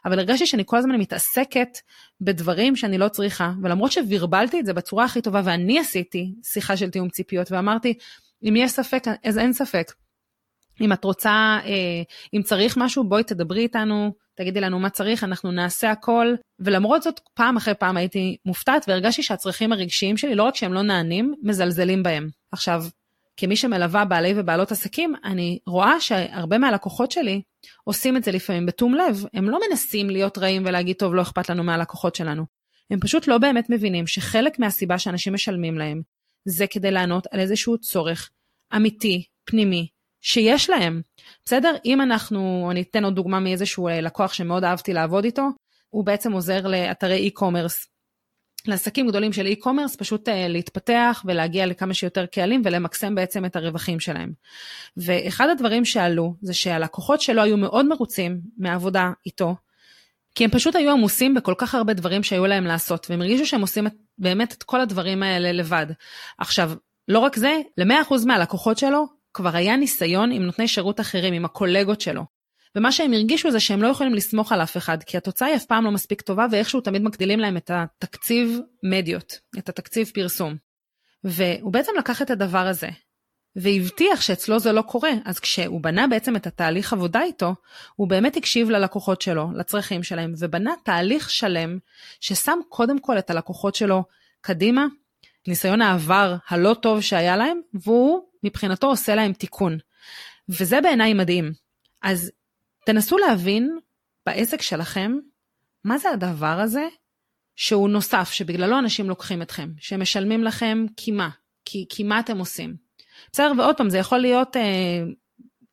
אבל 0.05 0.19
הרגשתי 0.19 0.45
שאני 0.45 0.63
כל 0.65 0.77
הזמן 0.77 0.95
מתעסקת 0.95 1.77
בדברים 2.21 2.75
שאני 2.75 2.97
לא 2.97 3.07
צריכה, 3.07 3.51
ולמרות 3.63 3.91
שווירבלתי 3.91 4.59
את 4.59 4.65
זה 4.65 4.73
בצורה 4.73 5.05
הכי 5.05 5.21
טובה, 5.21 5.41
ואני 5.45 5.79
עשיתי 5.79 6.33
שיחה 6.43 6.77
של 6.77 6.89
תיאום 6.89 7.09
ציפיות, 7.09 7.51
ואמרתי, 7.51 7.93
אם 8.43 8.55
יש 8.55 8.71
ספק, 8.71 9.03
אז 9.23 9.37
אין 9.37 9.53
ספק. 9.53 9.91
אם 10.81 10.93
את 10.93 11.03
רוצה, 11.03 11.59
אה, 11.65 12.03
אם 12.33 12.41
צריך 12.41 12.77
משהו, 12.77 13.03
בואי 13.03 13.23
תדברי 13.23 13.61
איתנו, 13.61 14.11
תגידי 14.35 14.61
לנו 14.61 14.79
מה 14.79 14.89
צריך, 14.89 15.23
אנחנו 15.23 15.51
נעשה 15.51 15.91
הכל. 15.91 16.35
ולמרות 16.59 17.03
זאת, 17.03 17.19
פעם 17.33 17.57
אחרי 17.57 17.73
פעם 17.73 17.97
הייתי 17.97 18.37
מופתעת 18.45 18.85
והרגשתי 18.87 19.23
שהצרכים 19.23 19.71
הרגשיים 19.71 20.17
שלי, 20.17 20.35
לא 20.35 20.43
רק 20.43 20.55
שהם 20.55 20.73
לא 20.73 20.81
נענים, 20.81 21.33
מזלזלים 21.43 22.03
בהם. 22.03 22.29
עכשיו, 22.51 22.83
כמי 23.37 23.55
שמלווה 23.55 24.05
בעלי 24.05 24.33
ובעלות 24.35 24.71
עסקים, 24.71 25.13
אני 25.23 25.59
רואה 25.67 26.01
שהרבה 26.01 26.57
מהלקוחות 26.57 27.11
שלי 27.11 27.41
עושים 27.83 28.17
את 28.17 28.23
זה 28.23 28.31
לפעמים 28.31 28.65
בתום 28.65 28.93
לב. 28.93 29.25
הם 29.33 29.49
לא 29.49 29.59
מנסים 29.69 30.09
להיות 30.09 30.37
רעים 30.37 30.63
ולהגיד, 30.65 30.95
טוב, 30.95 31.15
לא 31.15 31.21
אכפת 31.21 31.49
לנו 31.49 31.63
מהלקוחות 31.63 32.15
שלנו. 32.15 32.45
הם 32.91 32.99
פשוט 32.99 33.27
לא 33.27 33.37
באמת 33.37 33.69
מבינים 33.69 34.07
שחלק 34.07 34.59
מהסיבה 34.59 34.99
שאנשים 34.99 35.33
משלמים 35.33 35.77
להם, 35.77 36.01
זה 36.47 36.67
כדי 36.67 36.91
לענות 36.91 37.27
על 37.31 37.39
איזשהו 37.39 37.77
צורך 37.77 38.29
אמיתי, 38.75 39.23
פנימי, 39.45 39.87
שיש 40.21 40.69
להם. 40.69 41.01
בסדר? 41.45 41.75
אם 41.85 42.01
אנחנו, 42.01 42.67
אני 42.71 42.81
אתן 42.81 43.03
עוד 43.03 43.15
דוגמה 43.15 43.39
מאיזשהו 43.39 43.87
אה, 43.87 44.01
לקוח 44.01 44.33
שמאוד 44.33 44.63
אהבתי 44.63 44.93
לעבוד 44.93 45.25
איתו, 45.25 45.47
הוא 45.89 46.05
בעצם 46.05 46.31
עוזר 46.31 46.67
לאתרי 46.67 47.29
e-commerce 47.29 47.94
לעסקים 48.67 49.07
גדולים 49.07 49.33
של 49.33 49.47
e-commerce 49.47 49.97
פשוט 49.97 50.29
uh, 50.29 50.31
להתפתח 50.49 51.23
ולהגיע 51.25 51.65
לכמה 51.65 51.93
שיותר 51.93 52.25
קהלים 52.25 52.61
ולמקסם 52.65 53.15
בעצם 53.15 53.45
את 53.45 53.55
הרווחים 53.55 53.99
שלהם. 53.99 54.31
ואחד 54.97 55.49
הדברים 55.49 55.85
שעלו 55.85 56.33
זה 56.41 56.53
שהלקוחות 56.53 57.21
שלו 57.21 57.41
היו 57.41 57.57
מאוד 57.57 57.85
מרוצים 57.85 58.39
מהעבודה 58.57 59.11
איתו, 59.25 59.55
כי 60.35 60.43
הם 60.43 60.51
פשוט 60.51 60.75
היו 60.75 60.91
עמוסים 60.91 61.33
בכל 61.33 61.53
כך 61.57 61.75
הרבה 61.75 61.93
דברים 61.93 62.23
שהיו 62.23 62.45
להם 62.45 62.63
לעשות, 62.63 63.07
והם 63.09 63.21
הרגישו 63.21 63.45
שהם 63.45 63.61
עושים 63.61 63.87
את, 63.87 63.93
באמת 64.17 64.53
את 64.53 64.63
כל 64.63 64.81
הדברים 64.81 65.23
האלה 65.23 65.51
לבד. 65.51 65.85
עכשיו, 66.37 66.71
לא 67.07 67.19
רק 67.19 67.35
זה, 67.35 67.61
ל-100% 67.77 68.13
מהלקוחות 68.25 68.77
שלו 68.77 69.05
כבר 69.33 69.55
היה 69.55 69.75
ניסיון 69.75 70.31
עם 70.31 70.43
נותני 70.43 70.67
שירות 70.67 70.99
אחרים, 70.99 71.33
עם 71.33 71.45
הקולגות 71.45 72.01
שלו. 72.01 72.34
ומה 72.75 72.91
שהם 72.91 73.13
הרגישו 73.13 73.51
זה 73.51 73.59
שהם 73.59 73.81
לא 73.81 73.87
יכולים 73.87 74.13
לסמוך 74.13 74.51
על 74.51 74.61
אף 74.61 74.77
אחד, 74.77 75.03
כי 75.03 75.17
התוצאה 75.17 75.47
היא 75.47 75.55
אף 75.55 75.65
פעם 75.65 75.83
לא 75.83 75.91
מספיק 75.91 76.21
טובה, 76.21 76.45
ואיכשהו 76.51 76.81
תמיד 76.81 77.01
מגדילים 77.01 77.39
להם 77.39 77.57
את 77.57 77.71
התקציב 77.73 78.59
מדיות, 78.83 79.39
את 79.57 79.69
התקציב 79.69 80.11
פרסום. 80.13 80.55
והוא 81.23 81.73
בעצם 81.73 81.91
לקח 81.97 82.21
את 82.21 82.29
הדבר 82.29 82.67
הזה, 82.67 82.89
והבטיח 83.55 84.21
שאצלו 84.21 84.59
זה 84.59 84.71
לא 84.71 84.81
קורה, 84.81 85.11
אז 85.25 85.39
כשהוא 85.39 85.81
בנה 85.81 86.07
בעצם 86.07 86.35
את 86.35 86.47
התהליך 86.47 86.93
עבודה 86.93 87.23
איתו, 87.23 87.55
הוא 87.95 88.07
באמת 88.07 88.37
הקשיב 88.37 88.69
ללקוחות 88.69 89.21
שלו, 89.21 89.49
לצרכים 89.55 90.03
שלהם, 90.03 90.33
ובנה 90.39 90.73
תהליך 90.83 91.29
שלם 91.29 91.77
ששם 92.19 92.59
קודם 92.69 92.99
כל 92.99 93.17
את 93.17 93.29
הלקוחות 93.29 93.75
שלו 93.75 94.03
קדימה, 94.41 94.85
ניסיון 95.47 95.81
העבר 95.81 96.35
הלא 96.47 96.73
טוב 96.73 97.01
שהיה 97.01 97.37
להם, 97.37 97.61
והוא 97.73 98.21
מבחינתו 98.43 98.87
עושה 98.87 99.15
להם 99.15 99.33
תיקון. 99.33 99.77
וזה 100.49 100.81
בעיניי 100.81 101.13
מדהים. 101.13 101.51
אז 102.03 102.31
תנסו 102.85 103.17
להבין 103.17 103.77
בעסק 104.25 104.61
שלכם, 104.61 105.17
מה 105.83 105.97
זה 105.97 106.09
הדבר 106.09 106.59
הזה 106.59 106.87
שהוא 107.55 107.89
נוסף, 107.89 108.31
שבגללו 108.31 108.79
אנשים 108.79 109.09
לוקחים 109.09 109.41
אתכם, 109.41 109.69
שמשלמים 109.77 110.43
לכם 110.43 110.85
כי 110.97 111.11
מה, 111.11 111.29
כי, 111.65 111.85
כי 111.89 112.03
מה 112.03 112.19
אתם 112.19 112.37
עושים. 112.37 112.75
בסדר, 113.31 113.51
ועוד 113.57 113.77
פעם, 113.77 113.89
זה 113.89 113.97
יכול 113.97 114.17
להיות, 114.17 114.57
אה, 114.57 115.03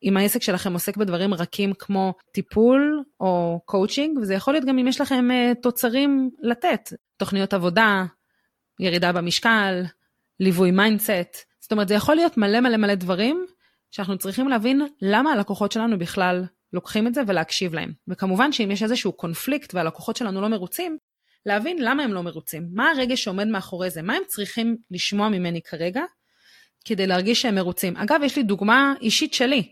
אם 0.02 0.16
העסק 0.16 0.42
שלכם 0.42 0.72
עוסק 0.72 0.96
בדברים 0.96 1.34
רכים 1.34 1.72
כמו 1.78 2.14
טיפול 2.32 3.02
או 3.20 3.60
קואוצ'ינג, 3.64 4.18
וזה 4.18 4.34
יכול 4.34 4.54
להיות 4.54 4.64
גם 4.64 4.78
אם 4.78 4.88
יש 4.88 5.00
לכם 5.00 5.30
אה, 5.30 5.52
תוצרים 5.62 6.30
לתת, 6.40 6.92
תוכניות 7.16 7.54
עבודה, 7.54 8.04
ירידה 8.80 9.12
במשקל, 9.12 9.82
ליווי 10.40 10.70
mindset, 10.70 11.36
זאת 11.60 11.72
אומרת, 11.72 11.88
זה 11.88 11.94
יכול 11.94 12.14
להיות 12.14 12.36
מלא 12.36 12.60
מלא 12.60 12.76
מלא 12.76 12.94
דברים 12.94 13.46
שאנחנו 13.90 14.18
צריכים 14.18 14.48
להבין 14.48 14.82
למה 15.02 15.32
הלקוחות 15.32 15.72
שלנו 15.72 15.98
בכלל 15.98 16.44
לוקחים 16.72 17.06
את 17.06 17.14
זה 17.14 17.20
ולהקשיב 17.26 17.74
להם. 17.74 17.92
וכמובן 18.08 18.52
שאם 18.52 18.70
יש 18.70 18.82
איזשהו 18.82 19.12
קונפליקט 19.12 19.74
והלקוחות 19.74 20.16
שלנו 20.16 20.40
לא 20.40 20.48
מרוצים, 20.48 20.98
להבין 21.46 21.76
למה 21.80 22.02
הם 22.02 22.12
לא 22.12 22.22
מרוצים, 22.22 22.68
מה 22.72 22.90
הרגש 22.90 23.24
שעומד 23.24 23.46
מאחורי 23.46 23.90
זה, 23.90 24.02
מה 24.02 24.14
הם 24.14 24.22
צריכים 24.26 24.76
לשמוע 24.90 25.28
ממני 25.28 25.62
כרגע, 25.62 26.02
כדי 26.84 27.06
להרגיש 27.06 27.42
שהם 27.42 27.54
מרוצים. 27.54 27.96
אגב, 27.96 28.20
יש 28.24 28.36
לי 28.36 28.42
דוגמה 28.42 28.94
אישית 29.00 29.34
שלי. 29.34 29.70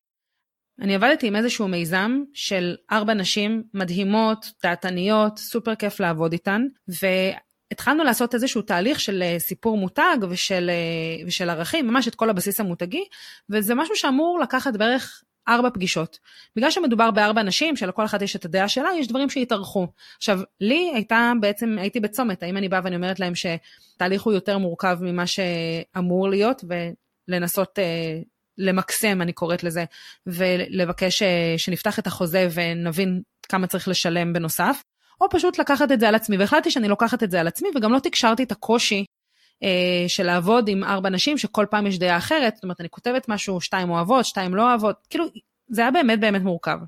אני 0.80 0.94
עבדתי 0.94 1.26
עם 1.26 1.36
איזשהו 1.36 1.68
מיזם 1.68 2.22
של 2.34 2.76
ארבע 2.92 3.14
נשים 3.14 3.62
מדהימות, 3.74 4.46
דעתניות, 4.62 5.38
סופר 5.38 5.74
כיף 5.74 6.00
לעבוד 6.00 6.32
איתן, 6.32 6.62
והתחלנו 6.88 8.04
לעשות 8.04 8.34
איזשהו 8.34 8.62
תהליך 8.62 9.00
של 9.00 9.22
אה, 9.22 9.38
סיפור 9.38 9.76
מותג 9.76 10.16
ושל, 10.30 10.70
אה, 10.70 11.26
ושל 11.26 11.50
ערכים, 11.50 11.86
ממש 11.86 12.08
את 12.08 12.14
כל 12.14 12.30
הבסיס 12.30 12.60
המותגי, 12.60 13.04
וזה 13.50 13.74
משהו 13.74 13.96
שאמור 13.96 14.38
לקחת 14.42 14.76
בערך 14.76 15.22
ארבע 15.50 15.70
פגישות. 15.70 16.18
בגלל 16.56 16.70
שמדובר 16.70 17.10
בארבע 17.10 17.42
נשים, 17.42 17.76
שלכל 17.76 18.04
אחת 18.04 18.22
יש 18.22 18.36
את 18.36 18.44
הדעה 18.44 18.68
שלה, 18.68 18.88
יש 18.98 19.08
דברים 19.08 19.30
שהתארכו. 19.30 19.86
עכשיו, 20.16 20.40
לי 20.60 20.90
הייתה 20.94 21.32
בעצם, 21.40 21.76
הייתי 21.78 22.00
בצומת, 22.00 22.42
האם 22.42 22.56
אני 22.56 22.68
באה 22.68 22.80
ואני 22.84 22.96
אומרת 22.96 23.20
להם 23.20 23.32
שתהליך 23.34 24.22
הוא 24.22 24.32
יותר 24.32 24.58
מורכב 24.58 24.98
ממה 25.00 25.24
שאמור 25.26 26.28
להיות, 26.28 26.64
ולנסות 27.28 27.78
אה, 27.78 28.20
למקסם, 28.58 29.22
אני 29.22 29.32
קוראת 29.32 29.64
לזה, 29.64 29.84
ולבקש 30.26 31.22
אה, 31.22 31.54
שנפתח 31.56 31.98
את 31.98 32.06
החוזה 32.06 32.48
ונבין 32.54 33.22
כמה 33.48 33.66
צריך 33.66 33.88
לשלם 33.88 34.32
בנוסף, 34.32 34.82
או 35.20 35.26
פשוט 35.30 35.58
לקחת 35.58 35.92
את 35.92 36.00
זה 36.00 36.08
על 36.08 36.14
עצמי, 36.14 36.36
והחלטתי 36.36 36.70
שאני 36.70 36.88
לוקחת 36.88 37.22
את 37.22 37.30
זה 37.30 37.40
על 37.40 37.46
עצמי, 37.46 37.68
וגם 37.76 37.92
לא 37.92 37.98
תקשרתי 37.98 38.42
את 38.42 38.52
הקושי 38.52 39.04
של 40.08 40.22
לעבוד 40.22 40.68
עם 40.68 40.84
ארבע 40.84 41.10
נשים 41.10 41.38
שכל 41.38 41.66
פעם 41.70 41.86
יש 41.86 41.98
דעה 41.98 42.16
אחרת, 42.16 42.54
זאת 42.54 42.64
אומרת 42.64 42.80
אני 42.80 42.88
כותבת 42.88 43.28
משהו, 43.28 43.60
שתיים 43.60 43.90
אוהבות, 43.90 44.24
שתיים 44.24 44.54
לא 44.54 44.62
אוהבות, 44.62 45.06
כאילו 45.10 45.24
זה 45.68 45.80
היה 45.80 45.90
באמת 45.90 46.20
באמת 46.20 46.42
מורכב. 46.42 46.78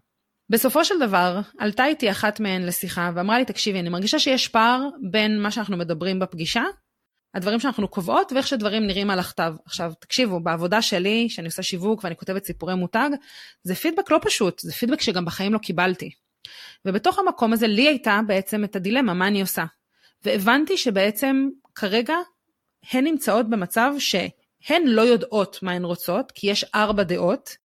בסופו 0.50 0.84
של 0.84 0.94
דבר 1.00 1.40
עלתה 1.58 1.86
איתי 1.86 2.10
אחת 2.10 2.40
מהן 2.40 2.62
לשיחה 2.62 3.10
ואמרה 3.14 3.38
לי 3.38 3.44
תקשיבי 3.44 3.80
אני 3.80 3.88
מרגישה 3.88 4.18
שיש 4.18 4.48
פער 4.48 4.88
בין 5.10 5.40
מה 5.40 5.50
שאנחנו 5.50 5.76
מדברים 5.76 6.18
בפגישה, 6.18 6.62
הדברים 7.34 7.60
שאנחנו 7.60 7.88
קובעות 7.88 8.32
ואיך 8.32 8.46
שדברים 8.46 8.86
נראים 8.86 9.10
על 9.10 9.18
הכתב. 9.18 9.54
עכשיו 9.64 9.92
תקשיבו 10.00 10.40
בעבודה 10.40 10.82
שלי 10.82 11.28
שאני 11.28 11.46
עושה 11.46 11.62
שיווק 11.62 12.04
ואני 12.04 12.16
כותבת 12.16 12.44
סיפורי 12.44 12.74
מותג 12.74 13.10
זה 13.62 13.74
פידבק 13.74 14.10
לא 14.10 14.18
פשוט 14.22 14.58
זה 14.58 14.72
פידבק 14.72 15.00
שגם 15.00 15.24
בחיים 15.24 15.52
לא 15.52 15.58
קיבלתי. 15.58 16.10
ובתוך 16.84 17.18
המקום 17.18 17.52
הזה 17.52 17.66
לי 17.66 17.88
הייתה 17.88 18.20
בעצם 18.26 18.64
את 18.64 18.76
הדילמה 18.76 19.14
מה 19.14 19.26
אני 19.26 19.40
עושה. 19.40 19.64
והבנתי 20.24 20.76
שבעצם 20.76 21.48
כרגע 21.74 22.14
הן 22.90 23.04
נמצאות 23.04 23.50
במצב 23.50 23.92
שהן 23.98 24.82
לא 24.86 25.02
יודעות 25.02 25.58
מה 25.62 25.72
הן 25.72 25.84
רוצות, 25.84 26.32
כי 26.32 26.50
יש 26.50 26.64
ארבע 26.74 27.02
דעות, 27.02 27.56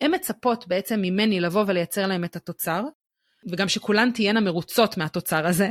הן 0.00 0.14
מצפות 0.14 0.68
בעצם 0.68 1.00
ממני 1.02 1.40
לבוא 1.40 1.64
ולייצר 1.66 2.06
להן 2.06 2.24
את 2.24 2.36
התוצר, 2.36 2.82
וגם 3.50 3.68
שכולן 3.68 4.10
תהיינה 4.10 4.40
מרוצות 4.40 4.96
מהתוצר 4.96 5.46
הזה. 5.46 5.70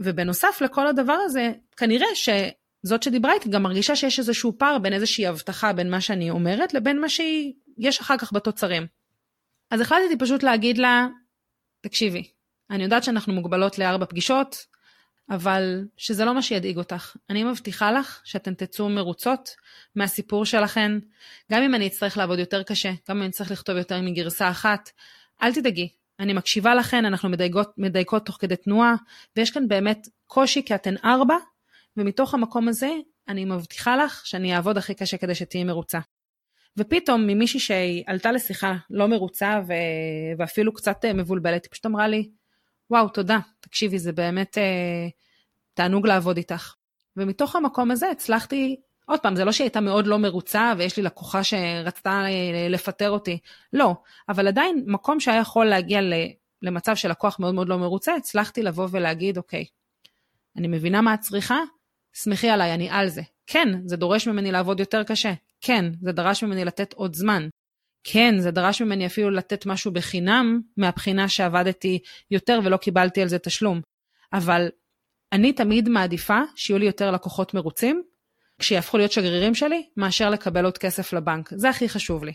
ובנוסף 0.00 0.58
לכל 0.60 0.86
הדבר 0.86 1.12
הזה, 1.12 1.52
כנראה 1.76 2.06
שזאת 2.14 3.02
שדיברה 3.02 3.32
איתי 3.32 3.48
גם 3.48 3.62
מרגישה 3.62 3.96
שיש 3.96 4.18
איזשהו 4.18 4.58
פער 4.58 4.78
בין 4.78 4.92
איזושהי 4.92 5.26
הבטחה 5.26 5.72
בין 5.72 5.90
מה 5.90 6.00
שאני 6.00 6.30
אומרת 6.30 6.74
לבין 6.74 7.00
מה 7.00 7.08
שיש 7.08 8.00
אחר 8.00 8.18
כך 8.18 8.32
בתוצרים. 8.32 8.86
אז 9.70 9.80
החלטתי 9.80 10.18
פשוט 10.18 10.42
להגיד 10.42 10.78
לה, 10.78 11.06
תקשיבי, 11.80 12.30
אני 12.70 12.82
יודעת 12.82 13.04
שאנחנו 13.04 13.32
מוגבלות 13.32 13.78
לארבע 13.78 14.06
פגישות, 14.06 14.66
אבל 15.30 15.84
שזה 15.96 16.24
לא 16.24 16.34
מה 16.34 16.42
שידאיג 16.42 16.76
אותך. 16.76 17.16
אני 17.30 17.44
מבטיחה 17.44 17.92
לך 17.92 18.20
שאתן 18.24 18.54
תצאו 18.54 18.88
מרוצות 18.88 19.56
מהסיפור 19.94 20.44
שלכן, 20.44 20.92
גם 21.52 21.62
אם 21.62 21.74
אני 21.74 21.86
אצטרך 21.86 22.16
לעבוד 22.16 22.38
יותר 22.38 22.62
קשה, 22.62 22.92
גם 23.08 23.16
אם 23.16 23.22
אני 23.22 23.30
אצטרך 23.30 23.50
לכתוב 23.50 23.76
יותר 23.76 24.00
מגרסה 24.00 24.50
אחת, 24.50 24.90
אל 25.42 25.54
תדאגי, 25.54 25.88
אני 26.20 26.32
מקשיבה 26.32 26.74
לכן, 26.74 27.04
אנחנו 27.04 27.28
מדייקות, 27.28 27.72
מדייקות 27.78 28.26
תוך 28.26 28.36
כדי 28.40 28.56
תנועה, 28.56 28.94
ויש 29.36 29.50
כאן 29.50 29.68
באמת 29.68 30.08
קושי 30.26 30.62
כי 30.64 30.74
אתן 30.74 30.94
ארבע, 31.04 31.36
ומתוך 31.96 32.34
המקום 32.34 32.68
הזה 32.68 32.90
אני 33.28 33.44
מבטיחה 33.44 33.96
לך 33.96 34.26
שאני 34.26 34.56
אעבוד 34.56 34.78
הכי 34.78 34.94
קשה 34.94 35.16
כדי 35.16 35.34
שתהיי 35.34 35.64
מרוצה. 35.64 35.98
ופתאום 36.76 37.26
ממישהי 37.26 37.60
שעלתה 37.60 38.32
לשיחה 38.32 38.74
לא 38.90 39.08
מרוצה 39.08 39.60
ו... 39.68 39.72
ואפילו 40.38 40.74
קצת 40.74 41.04
מבולבלת, 41.04 41.64
היא 41.64 41.70
פשוט 41.70 41.86
אמרה 41.86 42.08
לי, 42.08 42.30
וואו, 42.92 43.08
תודה, 43.08 43.38
תקשיבי, 43.60 43.98
זה 43.98 44.12
באמת 44.12 44.58
אה, 44.58 45.08
תענוג 45.74 46.06
לעבוד 46.06 46.36
איתך. 46.36 46.74
ומתוך 47.16 47.56
המקום 47.56 47.90
הזה 47.90 48.10
הצלחתי, 48.10 48.76
עוד 49.06 49.20
פעם, 49.20 49.36
זה 49.36 49.44
לא 49.44 49.52
שהיא 49.52 49.64
הייתה 49.64 49.80
מאוד 49.80 50.06
לא 50.06 50.18
מרוצה 50.18 50.72
ויש 50.78 50.96
לי 50.96 51.02
לקוחה 51.02 51.44
שרצתה 51.44 52.10
אה, 52.10 52.68
לפטר 52.68 53.10
אותי, 53.10 53.38
לא, 53.72 53.94
אבל 54.28 54.48
עדיין 54.48 54.84
מקום 54.86 55.20
שהיה 55.20 55.40
יכול 55.40 55.66
להגיע 55.66 56.00
למצב 56.62 56.96
של 56.96 57.10
לקוח 57.10 57.40
מאוד 57.40 57.54
מאוד 57.54 57.68
לא 57.68 57.78
מרוצה, 57.78 58.14
הצלחתי 58.14 58.62
לבוא 58.62 58.88
ולהגיד, 58.90 59.36
אוקיי, 59.36 59.64
אני 60.56 60.68
מבינה 60.68 61.00
מה 61.00 61.14
את 61.14 61.20
צריכה, 61.20 61.58
שמחי 62.12 62.48
עליי, 62.48 62.74
אני 62.74 62.90
על 62.90 63.08
זה. 63.08 63.22
כן, 63.46 63.68
זה 63.84 63.96
דורש 63.96 64.28
ממני 64.28 64.52
לעבוד 64.52 64.80
יותר 64.80 65.02
קשה. 65.02 65.32
כן, 65.60 65.84
זה 66.00 66.12
דרש 66.12 66.44
ממני 66.44 66.64
לתת 66.64 66.92
עוד 66.92 67.14
זמן. 67.14 67.48
כן, 68.04 68.34
זה 68.38 68.50
דרש 68.50 68.82
ממני 68.82 69.06
אפילו 69.06 69.30
לתת 69.30 69.66
משהו 69.66 69.92
בחינם, 69.92 70.60
מהבחינה 70.76 71.28
שעבדתי 71.28 71.98
יותר 72.30 72.60
ולא 72.64 72.76
קיבלתי 72.76 73.22
על 73.22 73.28
זה 73.28 73.38
תשלום. 73.38 73.80
אבל 74.32 74.68
אני 75.32 75.52
תמיד 75.52 75.88
מעדיפה 75.88 76.38
שיהיו 76.56 76.78
לי 76.78 76.86
יותר 76.86 77.10
לקוחות 77.10 77.54
מרוצים, 77.54 78.02
כשיהפכו 78.58 78.98
להיות 78.98 79.12
שגרירים 79.12 79.54
שלי, 79.54 79.88
מאשר 79.96 80.30
לקבל 80.30 80.64
עוד 80.64 80.78
כסף 80.78 81.12
לבנק. 81.12 81.50
זה 81.54 81.68
הכי 81.68 81.88
חשוב 81.88 82.24
לי. 82.24 82.32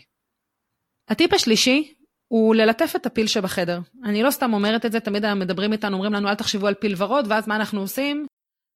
הטיפ 1.08 1.32
השלישי 1.32 1.94
הוא 2.28 2.54
ללטף 2.54 2.92
את 2.96 3.06
הפיל 3.06 3.26
שבחדר. 3.26 3.80
אני 4.04 4.22
לא 4.22 4.30
סתם 4.30 4.52
אומרת 4.52 4.86
את 4.86 4.92
זה, 4.92 5.00
תמיד 5.00 5.34
מדברים 5.34 5.72
איתנו, 5.72 5.94
אומרים 5.94 6.12
לנו 6.12 6.28
אל 6.28 6.34
תחשבו 6.34 6.66
על 6.66 6.74
פיל 6.74 6.94
ורוד, 6.96 7.26
ואז 7.28 7.48
מה 7.48 7.56
אנחנו 7.56 7.80
עושים? 7.80 8.26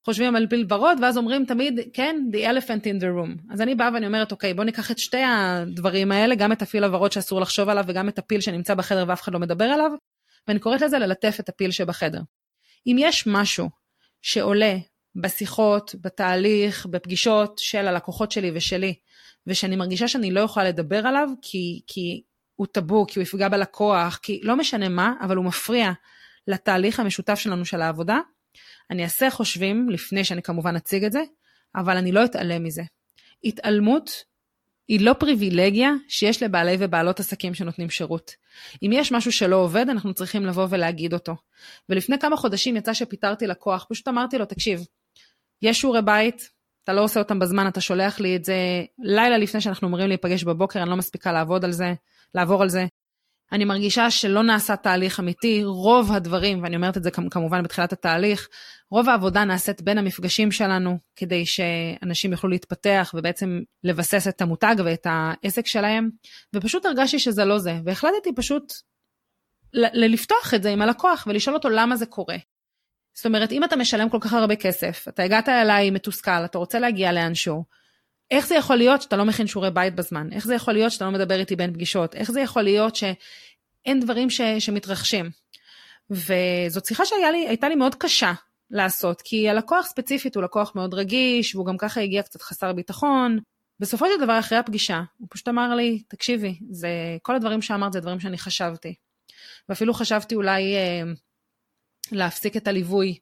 חושבים 0.05 0.37
על 0.37 0.47
פיל 0.47 0.67
ורוד, 0.69 0.99
ואז 1.03 1.17
אומרים 1.17 1.45
תמיד, 1.45 1.81
כן, 1.93 2.17
the 2.33 2.37
elephant 2.37 2.85
in 2.85 3.03
the 3.03 3.05
room. 3.05 3.53
אז 3.53 3.61
אני 3.61 3.75
באה 3.75 3.91
ואני 3.95 4.07
אומרת, 4.07 4.33
אוקיי, 4.33 4.55
בוא 4.55 4.65
ניקח 4.65 4.91
את 4.91 4.99
שתי 4.99 5.23
הדברים 5.27 6.13
האלה, 6.13 6.35
גם 6.35 6.53
את 6.53 6.63
הפיל 6.63 6.85
הוורוד 6.85 7.13
שאסור 7.13 7.41
לחשוב 7.41 7.69
עליו, 7.69 7.85
וגם 7.89 8.09
את 8.09 8.19
הפיל 8.19 8.41
שנמצא 8.41 8.75
בחדר 8.75 9.05
ואף 9.09 9.23
אחד 9.23 9.33
לא 9.33 9.39
מדבר 9.39 9.65
עליו, 9.65 9.91
ואני 10.49 10.59
קוראת 10.59 10.81
לזה 10.81 10.99
ללטף 10.99 11.37
את 11.41 11.49
הפיל 11.49 11.71
שבחדר. 11.71 12.21
אם 12.87 12.97
יש 12.99 13.27
משהו 13.27 13.71
שעולה 14.23 14.77
בשיחות, 15.17 15.95
בתהליך, 16.01 16.87
בפגישות 16.87 17.59
של 17.59 17.89
הלקוחות 17.89 18.33
שלי 18.33 18.51
ושלי, 18.55 18.95
ושאני 19.47 19.77
מרגישה 19.77 20.09
שאני 20.09 20.31
לא 20.31 20.41
יכולה 20.41 20.69
לדבר 20.69 21.07
עליו, 21.07 21.29
כי, 21.43 21.81
כי 21.87 22.23
הוא 22.55 22.67
טאבו, 22.73 23.07
כי 23.07 23.19
הוא 23.19 23.23
יפגע 23.23 23.49
בלקוח, 23.49 24.19
כי 24.23 24.41
לא 24.43 24.57
משנה 24.57 24.89
מה, 24.89 25.15
אבל 25.21 25.37
הוא 25.37 25.45
מפריע 25.45 25.93
לתהליך 26.49 27.01
המשותף 27.01 27.35
שלנו 27.35 27.65
של 27.65 27.83
העבודה, 27.83 28.19
אני 28.91 29.05
אעשה 29.05 29.31
חושבים 29.31 29.91
לפני 29.91 30.25
שאני 30.25 30.43
כמובן 30.43 30.77
אציג 30.77 31.05
את 31.05 31.13
זה, 31.13 31.23
אבל 31.77 31.97
אני 31.97 32.13
לא 32.13 32.25
אתעלם 32.25 32.65
מזה. 32.65 32.83
התעלמות 33.45 34.25
היא 34.89 35.01
לא 35.01 35.13
פריבילגיה 35.13 35.93
שיש 36.09 36.43
לבעלי 36.43 36.77
ובעלות 36.79 37.21
עסקים 37.21 37.55
שנותנים 37.55 37.91
שירות. 37.91 38.35
אם 38.83 38.91
יש 38.93 39.13
משהו 39.13 39.33
שלא 39.33 39.57
עובד, 39.57 39.87
אנחנו 39.89 40.15
צריכים 40.15 40.47
לבוא 40.47 40.67
ולהגיד 40.71 41.15
אותו. 41.15 41.37
ולפני 41.89 42.19
כמה 42.19 42.37
חודשים 42.37 42.77
יצא 42.77 42.95
שפיטרתי 42.95 43.47
לקוח, 43.47 43.87
פשוט 43.91 44.09
אמרתי 44.09 44.39
לו, 44.39 44.45
תקשיב, 44.45 44.81
יש 45.63 45.81
שיעורי 45.81 46.03
בית, 46.03 46.51
אתה 46.85 46.93
לא 46.93 47.05
עושה 47.05 47.21
אותם 47.21 47.39
בזמן, 47.39 47.69
אתה 47.69 47.81
שולח 47.81 48.21
לי 48.21 48.37
את 48.37 48.45
זה 48.45 48.55
לילה 48.99 49.39
לפני 49.39 49.61
שאנחנו 49.61 49.89
אמורים 49.89 50.09
להיפגש 50.09 50.45
בבוקר, 50.45 50.83
אני 50.83 50.91
לא 50.91 50.97
מספיקה 50.97 51.33
לעבוד 51.33 51.65
על 51.65 51.73
זה, 51.73 51.95
לעבור 52.35 52.63
על 52.63 52.69
זה. 52.69 52.87
אני 53.53 53.65
מרגישה 53.65 54.11
שלא 54.11 54.43
נעשה 54.43 54.77
תהליך 54.77 55.21
אמיתי, 55.21 55.65
רוב 55.65 56.13
הדברים, 56.13 56.63
ואני 56.63 56.77
אומרת 56.77 56.97
את 56.97 57.03
זה 57.03 57.11
כמובן 57.31 57.63
בתחילת 57.63 57.93
התהליך, 57.93 58.49
רוב 58.91 59.09
העבודה 59.09 59.45
נעשית 59.45 59.83
בין 59.83 59.99
המפגשים 59.99 60.53
שלנו, 60.53 60.99
כדי 61.17 61.47
שאנשים 61.47 62.33
יוכלו 62.33 62.51
להתפתח 62.51 63.11
ובעצם 63.15 63.61
לבסס 63.85 64.29
את 64.29 64.43
המותג 64.43 64.77
ואת 64.85 65.07
העסק 65.11 65.67
שלהם, 65.67 66.11
ופשוט 66.55 66.87
הרגשתי 66.87 67.19
שזה 67.19 67.45
לא 67.45 67.59
זה, 67.59 67.79
והחלטתי 67.85 68.35
פשוט 68.37 68.73
לפתוח 69.75 70.55
את 70.55 70.63
זה 70.63 70.71
עם 70.71 70.83
הלקוח 70.83 71.25
ולשאול 71.27 71.57
אותו 71.57 71.69
למה 71.69 71.97
זה 71.97 72.07
קורה. 72.07 72.37
זאת 73.15 73.27
אומרת, 73.27 73.53
אם 73.53 73.65
אתה 73.65 73.77
משלם 73.77 74.09
כל 74.09 74.19
כך 74.21 74.33
הרבה 74.33 74.57
כסף, 74.57 75.05
אתה 75.09 75.23
הגעת 75.23 75.49
אליי 75.49 75.91
מתוסכל, 75.91 76.45
אתה 76.45 76.59
רוצה 76.59 76.79
להגיע 76.79 77.13
לאנשהו, 77.13 77.65
איך 78.33 78.47
זה 78.47 78.55
יכול 78.55 78.77
להיות 78.77 79.03
שאתה 79.03 79.17
לא 79.17 79.25
מכין 79.25 79.47
שיעורי 79.47 79.71
בית 79.71 79.95
בזמן? 79.95 80.33
איך 80.33 80.47
זה 80.47 80.55
יכול 80.55 80.75
להיות 80.75 80.93
שאתה 80.93 81.05
לא 81.05 81.11
מדבר 81.11 81.41
איתי 81.41 81.57
בין 81.57 81.73
פגישות? 81.75 82.15
איך 82.15 82.31
זה 82.31 82.41
יכול 82.41 82.63
להיות 82.63 82.97
שאין 82.97 84.01
דברים 84.01 84.31
ש, 84.31 84.41
שמתרחשים? 84.59 85.31
וזאת 86.11 86.87
שיחה 86.87 87.05
שהייתה 87.07 87.69
לי 87.69 87.75
מאוד 87.75 87.95
קשה 87.95 88.33
לעשות, 88.71 89.23
כי 89.23 89.49
הלקוח 89.49 89.87
ספציפית 89.87 90.37
הוא 90.37 90.45
לקוח 90.45 90.73
מאוד 90.75 90.95
רגיש, 90.95 91.55
והוא 91.55 91.67
גם 91.67 91.77
ככה 91.77 92.01
הגיע 92.01 92.23
קצת 92.23 92.43
חסר 92.43 92.73
ביטחון. 92.73 93.39
בסופו 93.81 94.07
של 94.07 94.25
דבר, 94.25 94.39
אחרי 94.39 94.59
הפגישה, 94.59 95.03
הוא 95.19 95.29
פשוט 95.31 95.49
אמר 95.49 95.75
לי, 95.75 96.03
תקשיבי, 96.09 96.59
זה, 96.71 96.89
כל 97.23 97.37
הדברים 97.37 97.63
שאמרת 97.63 97.93
זה 97.93 98.01
דברים 98.01 98.21
שאני 98.21 98.39
חשבתי. 98.39 98.95
ואפילו 99.69 99.95
חשבתי 99.95 100.35
אולי 100.35 100.75
אה, 100.75 101.03
להפסיק 102.13 102.57
את 102.57 102.69
הליווי, 102.69 103.19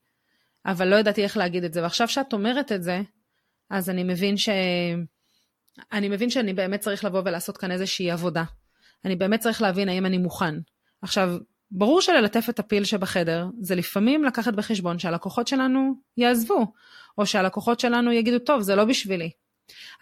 אבל 0.66 0.88
לא 0.88 0.96
ידעתי 0.96 1.22
איך 1.22 1.36
להגיד 1.36 1.64
את 1.64 1.72
זה. 1.72 1.82
ועכשיו 1.82 2.08
שאת 2.08 2.32
אומרת 2.32 2.72
את 2.72 2.82
זה, 2.82 3.00
אז 3.70 3.90
אני 3.90 4.04
מבין 4.04 4.36
ש... 4.36 4.48
אני 5.92 6.08
מבין 6.08 6.30
שאני 6.30 6.52
באמת 6.52 6.80
צריך 6.80 7.04
לבוא 7.04 7.22
ולעשות 7.24 7.56
כאן 7.56 7.70
איזושהי 7.70 8.10
עבודה. 8.10 8.44
אני 9.04 9.16
באמת 9.16 9.40
צריך 9.40 9.62
להבין 9.62 9.88
האם 9.88 10.06
אני 10.06 10.18
מוכן. 10.18 10.54
עכשיו, 11.02 11.36
ברור 11.70 12.00
שללטף 12.00 12.46
את 12.48 12.58
הפיל 12.58 12.84
שבחדר, 12.84 13.46
זה 13.60 13.74
לפעמים 13.74 14.24
לקחת 14.24 14.54
בחשבון 14.54 14.98
שהלקוחות 14.98 15.48
שלנו 15.48 15.94
יעזבו, 16.16 16.72
או 17.18 17.26
שהלקוחות 17.26 17.80
שלנו 17.80 18.12
יגידו, 18.12 18.38
טוב, 18.38 18.60
זה 18.60 18.74
לא 18.74 18.84
בשבילי. 18.84 19.30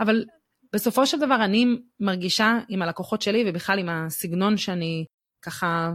אבל 0.00 0.24
בסופו 0.72 1.06
של 1.06 1.20
דבר 1.20 1.44
אני 1.44 1.66
מרגישה 2.00 2.58
עם 2.68 2.82
הלקוחות 2.82 3.22
שלי, 3.22 3.44
ובכלל 3.46 3.78
עם 3.78 3.88
הסגנון 3.88 4.56
שאני 4.56 5.04
ככה 5.42 5.92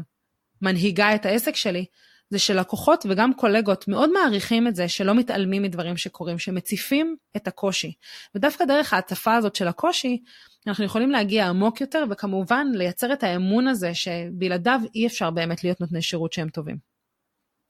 מנהיגה 0.62 1.16
את 1.16 1.26
העסק 1.26 1.56
שלי, 1.56 1.86
זה 2.34 2.40
שלקוחות 2.40 3.06
וגם 3.10 3.34
קולגות 3.34 3.88
מאוד 3.88 4.12
מעריכים 4.12 4.68
את 4.68 4.76
זה 4.76 4.88
שלא 4.88 5.16
מתעלמים 5.16 5.62
מדברים 5.62 5.98
שקורים, 5.98 6.40
שמציפים 6.40 7.16
את 7.36 7.48
הקושי. 7.48 7.94
ודווקא 8.36 8.66
דרך 8.66 8.94
ההצפה 8.94 9.36
הזאת 9.36 9.56
של 9.56 9.68
הקושי, 9.68 10.22
אנחנו 10.68 10.86
יכולים 10.86 11.12
להגיע 11.12 11.48
עמוק 11.48 11.82
יותר, 11.82 12.04
וכמובן 12.10 12.68
לייצר 12.74 13.14
את 13.14 13.24
האמון 13.24 13.68
הזה 13.68 13.94
שבלעדיו 13.94 14.80
אי 14.96 15.08
אפשר 15.08 15.32
באמת 15.32 15.64
להיות 15.64 15.82
נותני 15.82 16.02
שירות 16.02 16.34
שהם 16.34 16.50
טובים. 16.50 16.78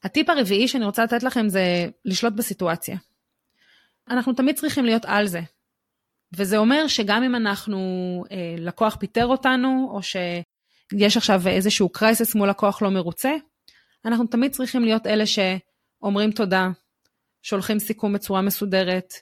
הטיפ 0.04 0.30
הרביעי 0.30 0.68
שאני 0.68 0.86
רוצה 0.86 1.04
לתת 1.04 1.24
לכם 1.24 1.50
זה 1.50 1.88
לשלוט 2.06 2.34
בסיטואציה. 2.34 2.98
אנחנו 4.10 4.34
תמיד 4.34 4.56
צריכים 4.56 4.86
להיות 4.86 5.06
על 5.06 5.28
זה. 5.28 5.42
וזה 6.38 6.58
אומר 6.58 6.88
שגם 6.88 7.24
אם 7.24 7.36
אנחנו, 7.36 7.80
אה, 8.32 8.56
לקוח 8.58 8.96
פיטר 9.00 9.26
אותנו, 9.26 9.90
או 9.92 10.00
שיש 10.04 11.18
עכשיו 11.18 11.48
איזשהו 11.48 11.90
קרייסס 11.90 12.36
מול 12.36 12.50
לקוח 12.50 12.82
לא 12.82 12.90
מרוצה, 12.90 13.32
אנחנו 14.06 14.26
תמיד 14.28 14.52
צריכים 14.52 14.84
להיות 14.84 15.08
אלה 15.08 15.24
שאומרים 15.26 16.32
תודה, 16.32 16.70
שולחים 17.42 17.80
סיכום 17.80 18.14
בצורה 18.14 18.42
מסודרת, 18.42 19.14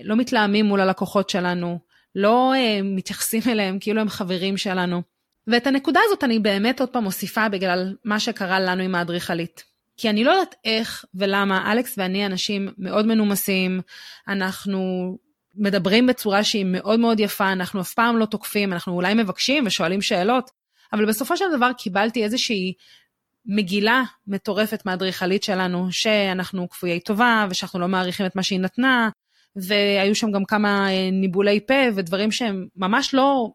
לא 0.00 0.16
מתלהמים 0.16 0.66
מול 0.66 0.80
הלקוחות 0.80 1.30
שלנו, 1.30 1.78
לא 2.14 2.52
uh, 2.54 2.82
מתייחסים 2.84 3.42
אליהם 3.48 3.78
כאילו 3.78 4.00
הם 4.00 4.08
חברים 4.08 4.56
שלנו. 4.56 5.02
ואת 5.46 5.66
הנקודה 5.66 6.00
הזאת 6.06 6.24
אני 6.24 6.38
באמת 6.38 6.80
עוד 6.80 6.88
פעם 6.88 7.04
מוסיפה 7.04 7.48
בגלל 7.48 7.96
מה 8.04 8.20
שקרה 8.20 8.60
לנו 8.60 8.82
עם 8.82 8.94
האדריכלית. 8.94 9.64
כי 9.96 10.10
אני 10.10 10.24
לא 10.24 10.30
יודעת 10.30 10.54
איך 10.64 11.04
ולמה 11.14 11.72
אלכס 11.72 11.94
ואני 11.98 12.26
אנשים 12.26 12.68
מאוד 12.78 13.06
מנומסים, 13.06 13.80
אנחנו 14.28 15.16
מדברים 15.54 16.06
בצורה 16.06 16.44
שהיא 16.44 16.64
מאוד 16.64 17.00
מאוד 17.00 17.20
יפה, 17.20 17.52
אנחנו 17.52 17.80
אף 17.80 17.94
פעם 17.94 18.16
לא 18.16 18.26
תוקפים, 18.26 18.72
אנחנו 18.72 18.92
אולי 18.92 19.14
מבקשים 19.14 19.66
ושואלים 19.66 20.02
שאלות, 20.02 20.50
אבל 20.92 21.06
בסופו 21.06 21.36
של 21.36 21.44
דבר 21.56 21.70
קיבלתי 21.78 22.24
איזושהי 22.24 22.74
מגילה 23.46 24.02
מטורפת 24.26 24.86
מהאדריכלית 24.86 25.42
שלנו, 25.42 25.92
שאנחנו 25.92 26.68
כפויי 26.68 27.00
טובה 27.00 27.46
ושאנחנו 27.50 27.80
לא 27.80 27.88
מעריכים 27.88 28.26
את 28.26 28.36
מה 28.36 28.42
שהיא 28.42 28.60
נתנה, 28.60 29.08
והיו 29.56 30.14
שם 30.14 30.30
גם 30.30 30.44
כמה 30.44 30.90
אה, 30.90 31.10
ניבולי 31.12 31.60
פה 31.66 31.74
ודברים 31.94 32.30
שהם 32.32 32.66
ממש 32.76 33.14
לא, 33.14 33.50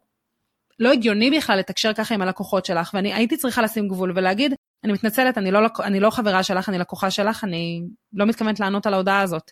לא 0.80 0.91
הגיוני 0.91 1.38
בכלל 1.38 1.60
לתקשר 1.60 1.93
ככה 1.93 2.15
עם 2.15 2.21
הלקוחות 2.21 2.65
שלך, 2.65 2.91
ואני 2.93 3.13
הייתי 3.13 3.38
צריכה 3.38 3.62
לשים 3.62 3.88
גבול 3.88 4.12
ולהגיד, 4.15 4.54
אני 4.84 4.93
מתנצלת, 4.93 5.38
אני 5.38 5.52
לא, 5.52 5.60
אני 5.84 6.00
לא 6.00 6.10
חברה 6.10 6.43
שלך, 6.43 6.69
אני 6.69 6.78
לקוחה 6.78 7.12
שלך, 7.12 7.43
אני 7.43 7.84
לא 8.13 8.26
מתכוונת 8.26 8.60
לענות 8.60 8.86
על 8.86 8.93
ההודעה 8.93 9.21
הזאת. 9.21 9.52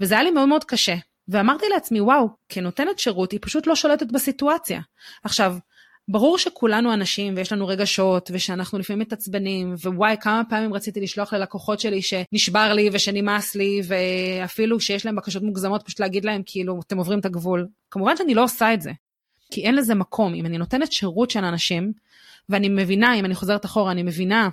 וזה 0.00 0.14
היה 0.14 0.22
לי 0.22 0.30
מאוד 0.30 0.48
מאוד 0.48 0.64
קשה. 0.64 0.94
ואמרתי 1.28 1.66
לעצמי, 1.68 2.00
וואו, 2.00 2.28
כנותנת 2.48 2.98
שירות, 2.98 3.32
היא 3.32 3.40
פשוט 3.42 3.66
לא 3.66 3.76
שולטת 3.76 4.12
בסיטואציה. 4.12 4.80
עכשיו, 5.24 5.56
ברור 6.10 6.38
שכולנו 6.38 6.94
אנשים 6.94 7.34
ויש 7.36 7.52
לנו 7.52 7.66
רגשות 7.66 8.30
ושאנחנו 8.34 8.78
לפעמים 8.78 9.00
מתעצבנים 9.00 9.74
ווואי 9.74 10.16
כמה 10.20 10.42
פעמים 10.48 10.74
רציתי 10.74 11.00
לשלוח 11.00 11.32
ללקוחות 11.32 11.80
שלי 11.80 12.02
שנשבר 12.02 12.72
לי 12.72 12.90
ושנמאס 12.92 13.54
לי 13.54 13.80
ואפילו 13.84 14.80
שיש 14.80 15.06
להם 15.06 15.16
בקשות 15.16 15.42
מוגזמות 15.42 15.82
פשוט 15.82 16.00
להגיד 16.00 16.24
להם 16.24 16.42
כאילו 16.46 16.80
אתם 16.86 16.98
עוברים 16.98 17.18
את 17.18 17.24
הגבול. 17.24 17.66
כמובן 17.90 18.16
שאני 18.16 18.34
לא 18.34 18.44
עושה 18.44 18.74
את 18.74 18.82
זה 18.82 18.90
כי 19.50 19.62
אין 19.62 19.74
לזה 19.74 19.94
מקום 19.94 20.34
אם 20.34 20.46
אני 20.46 20.58
נותנת 20.58 20.92
שירות 20.92 21.30
של 21.30 21.44
אנשים 21.44 21.92
ואני 22.48 22.68
מבינה 22.68 23.14
אם 23.14 23.24
אני 23.24 23.34
חוזרת 23.34 23.64
אחורה 23.64 23.92
אני 23.92 24.02
מבינה 24.02 24.48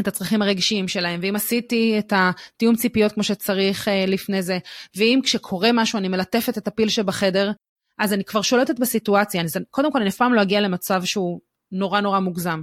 את 0.00 0.08
הצרכים 0.08 0.42
הרגשיים 0.42 0.88
שלהם, 0.88 1.20
ואם 1.22 1.36
עשיתי 1.36 1.98
את 1.98 2.12
התיאום 2.16 2.76
ציפיות 2.76 3.12
כמו 3.12 3.22
שצריך 3.22 3.88
uh, 3.88 3.90
לפני 4.10 4.42
זה, 4.42 4.58
ואם 4.96 5.20
כשקורה 5.22 5.70
משהו 5.74 5.98
אני 5.98 6.08
מלטפת 6.08 6.58
את 6.58 6.68
הפיל 6.68 6.88
שבחדר, 6.88 7.50
אז 7.98 8.12
אני 8.12 8.24
כבר 8.24 8.42
שולטת 8.42 8.78
בסיטואציה, 8.78 9.40
אני, 9.40 9.48
קודם 9.70 9.92
כל 9.92 10.00
אני 10.00 10.08
אף 10.08 10.16
פעם 10.16 10.34
לא 10.34 10.42
אגיע 10.42 10.60
למצב 10.60 11.04
שהוא 11.04 11.40
נורא 11.72 12.00
נורא 12.00 12.18
מוגזם. 12.18 12.62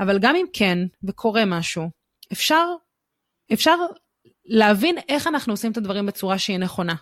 אבל 0.00 0.18
גם 0.18 0.36
אם 0.36 0.46
כן, 0.52 0.78
וקורה 1.04 1.44
משהו, 1.44 1.90
אפשר, 2.32 2.64
אפשר 3.52 3.76
להבין 4.44 4.96
איך 5.08 5.26
אנחנו 5.26 5.52
עושים 5.52 5.72
את 5.72 5.76
הדברים 5.76 6.06
בצורה 6.06 6.38
שהיא 6.38 6.58
נכונה. 6.58 6.94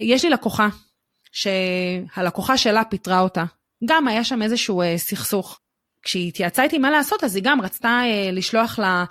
יש 0.00 0.24
לי 0.24 0.30
לקוחה, 0.30 0.68
שהלקוחה 1.32 2.58
שלה 2.58 2.84
פיטרה 2.84 3.20
אותה. 3.20 3.44
גם 3.84 4.08
היה 4.08 4.24
שם 4.24 4.42
איזשהו 4.42 4.82
אה, 4.82 4.98
סכסוך. 4.98 5.60
כשהיא 6.02 6.28
התייעצה 6.28 6.62
איתי 6.62 6.78
מה 6.78 6.90
לעשות, 6.90 7.24
אז 7.24 7.36
היא 7.36 7.44
גם 7.44 7.60
רצתה 7.60 7.88
אה, 7.88 8.30
לשלוח 8.32 8.78
לה 8.78 9.04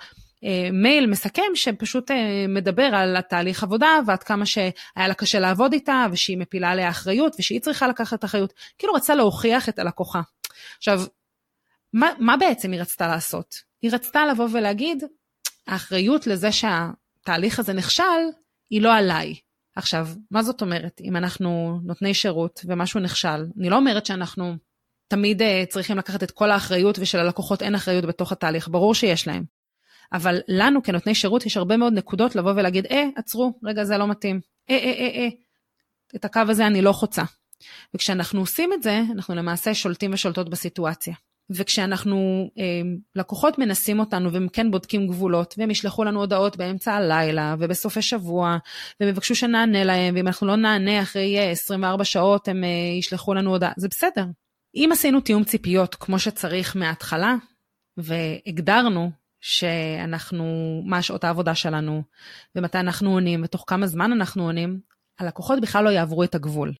מייל 0.72 1.06
מסכם 1.06 1.42
שפשוט 1.54 2.10
אה, 2.10 2.46
מדבר 2.48 2.94
על 2.94 3.16
התהליך 3.16 3.62
עבודה 3.62 3.98
ועד 4.06 4.22
כמה 4.22 4.46
שהיה 4.46 4.72
לה 4.96 5.14
קשה 5.14 5.40
לעבוד 5.40 5.72
איתה 5.72 6.06
ושהיא 6.12 6.38
מפילה 6.38 6.70
עליה 6.70 6.90
אחריות 6.90 7.36
ושהיא 7.38 7.60
צריכה 7.60 7.88
לקחת 7.88 8.24
אחריות. 8.24 8.52
כאילו 8.78 8.92
רצה 8.94 9.14
להוכיח 9.14 9.68
את 9.68 9.78
הלקוחה. 9.78 10.20
עכשיו, 10.76 11.00
מה, 11.92 12.10
מה 12.18 12.36
בעצם 12.36 12.72
היא 12.72 12.80
רצתה 12.80 13.08
לעשות? 13.08 13.54
היא 13.82 13.90
רצתה 13.92 14.26
לבוא 14.26 14.48
ולהגיד, 14.52 15.04
האחריות 15.66 16.26
לזה 16.26 16.48
שהתהליך 16.52 17.58
הזה 17.58 17.72
נכשל 17.72 18.02
היא 18.70 18.82
לא 18.82 18.94
עליי. 18.94 19.34
עכשיו, 19.76 20.08
מה 20.30 20.42
זאת 20.42 20.62
אומרת? 20.62 21.00
אם 21.04 21.16
אנחנו 21.16 21.80
נותני 21.84 22.14
שירות 22.14 22.60
ומשהו 22.64 23.00
נכשל, 23.00 23.46
אני 23.58 23.70
לא 23.70 23.76
אומרת 23.76 24.06
שאנחנו 24.06 24.56
תמיד 25.08 25.42
uh, 25.42 25.44
צריכים 25.68 25.98
לקחת 25.98 26.22
את 26.22 26.30
כל 26.30 26.50
האחריות 26.50 26.98
ושללקוחות 26.98 27.62
אין 27.62 27.74
אחריות 27.74 28.04
בתוך 28.04 28.32
התהליך, 28.32 28.68
ברור 28.68 28.94
שיש 28.94 29.26
להם. 29.26 29.44
אבל 30.12 30.40
לנו 30.48 30.82
כנותני 30.82 31.14
שירות 31.14 31.46
יש 31.46 31.56
הרבה 31.56 31.76
מאוד 31.76 31.92
נקודות 31.92 32.36
לבוא 32.36 32.52
ולהגיד, 32.52 32.86
אה, 32.86 33.08
עצרו, 33.16 33.58
רגע, 33.64 33.84
זה 33.84 33.98
לא 33.98 34.08
מתאים. 34.08 34.40
אה, 34.70 34.76
אה, 34.76 34.92
אה, 34.98 35.20
אה, 35.20 35.28
את 36.16 36.24
הקו 36.24 36.40
הזה 36.48 36.66
אני 36.66 36.82
לא 36.82 36.92
חוצה. 36.92 37.22
וכשאנחנו 37.94 38.40
עושים 38.40 38.72
את 38.72 38.82
זה, 38.82 39.02
אנחנו 39.12 39.34
למעשה 39.34 39.74
שולטים 39.74 40.12
ושולטות 40.12 40.50
בסיטואציה. 40.50 41.14
וכשאנחנו, 41.50 42.50
אה, 42.58 42.82
לקוחות 43.14 43.58
מנסים 43.58 44.00
אותנו 44.00 44.32
והם 44.32 44.48
כן 44.48 44.70
בודקים 44.70 45.06
גבולות, 45.06 45.54
והם 45.58 45.70
ישלחו 45.70 46.04
לנו 46.04 46.20
הודעות 46.20 46.56
באמצע 46.56 46.92
הלילה 46.92 47.54
ובסופי 47.58 48.02
שבוע, 48.02 48.56
והם 49.00 49.08
יבקשו 49.10 49.34
שנענה 49.34 49.84
להם, 49.84 50.14
ואם 50.14 50.26
אנחנו 50.26 50.46
לא 50.46 50.56
נענה 50.56 51.02
אחרי 51.02 51.50
24 51.50 52.04
שעות, 52.04 52.48
הם 52.48 52.64
אה, 52.64 52.68
ישלחו 52.98 53.34
לנו 53.34 53.50
הודעה, 53.50 53.72
זה 53.76 53.88
בסדר. 53.88 54.24
אם 54.74 54.90
עשינו 54.92 55.20
תיאום 55.20 55.44
ציפיות 55.44 55.94
כמו 55.94 56.18
שצריך 56.18 56.76
מההתחלה, 56.76 57.34
והגדרנו 57.96 59.10
שאנחנו, 59.46 60.44
מה 60.84 61.02
שעות 61.02 61.24
העבודה 61.24 61.54
שלנו, 61.54 62.02
ומתי 62.56 62.78
אנחנו 62.78 63.10
עונים, 63.10 63.40
ותוך 63.44 63.64
כמה 63.66 63.86
זמן 63.86 64.12
אנחנו 64.12 64.44
עונים, 64.44 64.80
הלקוחות 65.18 65.60
בכלל 65.60 65.84
לא 65.84 65.90
יעברו 65.90 66.24
את 66.24 66.34
הגבול. 66.34 66.72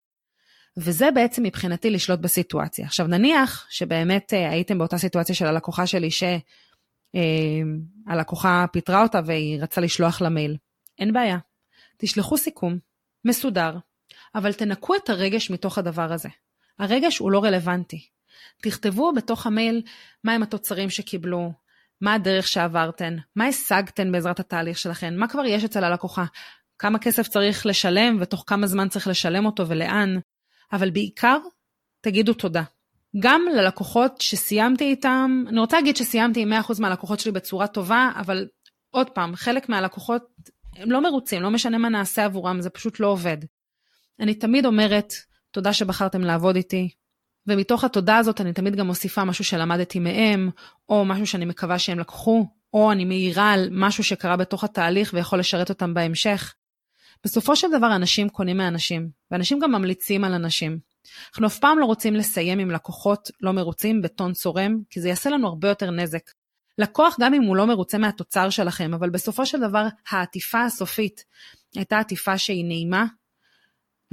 וזה 0.77 1.11
בעצם 1.11 1.43
מבחינתי 1.43 1.91
לשלוט 1.91 2.21
בסיטואציה. 2.21 2.87
עכשיו 2.87 3.07
נניח 3.07 3.67
שבאמת 3.71 4.35
אה, 4.35 4.51
הייתם 4.51 4.79
באותה 4.79 4.99
סיטואציה 4.99 5.35
של 5.35 5.47
הלקוחה 5.47 5.87
שלי, 5.87 6.09
שהלקוחה 8.11 8.61
אה, 8.61 8.67
פיטרה 8.67 9.03
אותה 9.03 9.21
והיא 9.27 9.63
רצה 9.63 9.81
לשלוח 9.81 10.21
לה 10.21 10.29
מייל. 10.29 10.57
אין 10.99 11.13
בעיה. 11.13 11.39
תשלחו 11.97 12.39
סיכום, 12.39 12.79
מסודר, 13.25 13.77
אבל 14.35 14.53
תנקו 14.53 14.95
את 14.95 15.11
הרגש 15.11 15.51
מתוך 15.51 15.79
הדבר 15.79 16.13
הזה. 16.13 16.29
הרגש 16.79 17.19
הוא 17.19 17.31
לא 17.31 17.45
רלוונטי. 17.45 18.07
תכתבו 18.63 19.13
בתוך 19.13 19.47
המייל 19.47 19.83
מהם 20.25 20.43
התוצרים 20.43 20.91
שקיבלו, 20.91 21.64
מה 22.05 22.15
הדרך 22.15 22.49
שעברתן, 22.49 23.17
מה 23.37 23.47
השגתן 23.47 24.13
בעזרת 24.13 24.41
התהליך 24.41 24.79
שלכן, 24.79 25.17
מה 25.17 25.29
כבר 25.29 25.45
יש 25.47 25.65
אצל 25.65 25.85
הלקוחה, 25.85 26.25
כמה 26.79 26.99
כסף 26.99 27.29
צריך 27.29 27.67
לשלם 27.67 28.17
ותוך 28.21 28.45
כמה 28.47 28.67
זמן 28.67 28.89
צריך 28.89 29.09
לשלם 29.09 29.47
אותו 29.47 29.69
ולאן, 29.69 30.19
אבל 30.73 30.91
בעיקר, 30.91 31.39
תגידו 32.01 32.35
תודה. 32.35 32.63
גם 33.19 33.43
ללקוחות 33.55 34.21
שסיימתי 34.21 34.85
איתם, 34.85 35.45
אני 35.49 35.61
רוצה 35.61 35.77
להגיד 35.77 35.97
שסיימתי 35.97 36.41
עם 36.41 36.53
100% 36.53 36.81
מהלקוחות 36.81 37.21
שלי 37.21 37.33
בצורה 37.33 37.67
טובה, 37.67 38.11
אבל 38.17 38.49
עוד 38.91 39.11
פעם, 39.11 39.37
חלק 39.37 39.69
מהלקוחות 39.69 40.23
הם 40.77 40.91
לא 40.91 41.03
מרוצים, 41.03 41.43
לא 41.43 41.51
משנה 41.51 41.79
מה 41.79 41.89
נעשה 41.89 42.25
עבורם, 42.25 42.61
זה 42.61 42.71
פשוט 42.71 43.01
לא 43.01 43.07
עובד. 43.07 43.39
אני 44.21 44.35
תמיד 44.35 44.67
אומרת, 44.67 45.13
תודה 45.51 45.73
שבחרתם 45.73 46.21
לעבוד 46.21 46.57
איתי, 46.57 46.89
ומתוך 47.47 47.85
התודה 47.85 48.17
הזאת 48.17 48.41
אני 48.41 48.53
תמיד 48.53 48.77
גם 48.77 48.87
מוסיפה 48.87 49.25
משהו 49.25 49.45
שלמדתי 49.45 49.99
מהם, 49.99 50.51
או 50.89 51.05
משהו 51.05 51.27
שאני 51.27 51.45
מקווה 51.45 51.79
שהם 51.79 51.99
לקחו, 51.99 52.47
או 52.73 52.93
אני 52.93 53.05
מעירה 53.05 53.53
על 53.53 53.69
משהו 53.73 54.05
שקרה 54.05 54.37
בתוך 54.37 54.65
התהליך 54.65 55.11
ויכול 55.15 55.39
לשרת 55.39 55.69
אותם 55.69 55.95
בהמשך. 55.95 56.55
בסופו 57.25 57.57
של 57.57 57.67
דבר 57.79 57.97
אנשים 57.97 58.29
קונים 58.29 58.57
מאנשים, 58.57 59.09
ואנשים 59.31 59.59
גם 59.59 59.73
ממליצים 59.73 60.25
על 60.25 60.35
אנשים. 60.35 60.79
אנחנו 61.31 61.47
אף 61.47 61.59
פעם 61.59 61.79
לא 61.79 61.85
רוצים 61.85 62.15
לסיים 62.15 62.59
עם 62.59 62.71
לקוחות 62.71 63.31
לא 63.41 63.53
מרוצים 63.53 64.03
בטון 64.03 64.33
צורם, 64.33 64.79
כי 64.91 65.01
זה 65.01 65.09
יעשה 65.09 65.31
לנו 65.31 65.49
הרבה 65.49 65.69
יותר 65.69 65.91
נזק. 65.91 66.31
לקוח, 66.79 67.17
גם 67.21 67.35
אם 67.35 67.43
הוא 67.43 67.57
לא 67.57 67.67
מרוצה 67.67 67.99
מהתוצר 67.99 68.51
שלכם, 68.51 68.95
אבל 68.95 69.11
בסופו 69.11 69.47
של 69.47 69.61
דבר 69.61 69.87
העטיפה 70.11 70.65
הסופית 70.65 71.25
הייתה 71.77 71.99
עטיפה 71.99 72.39
שהיא 72.39 72.65
נעימה, 72.65 73.05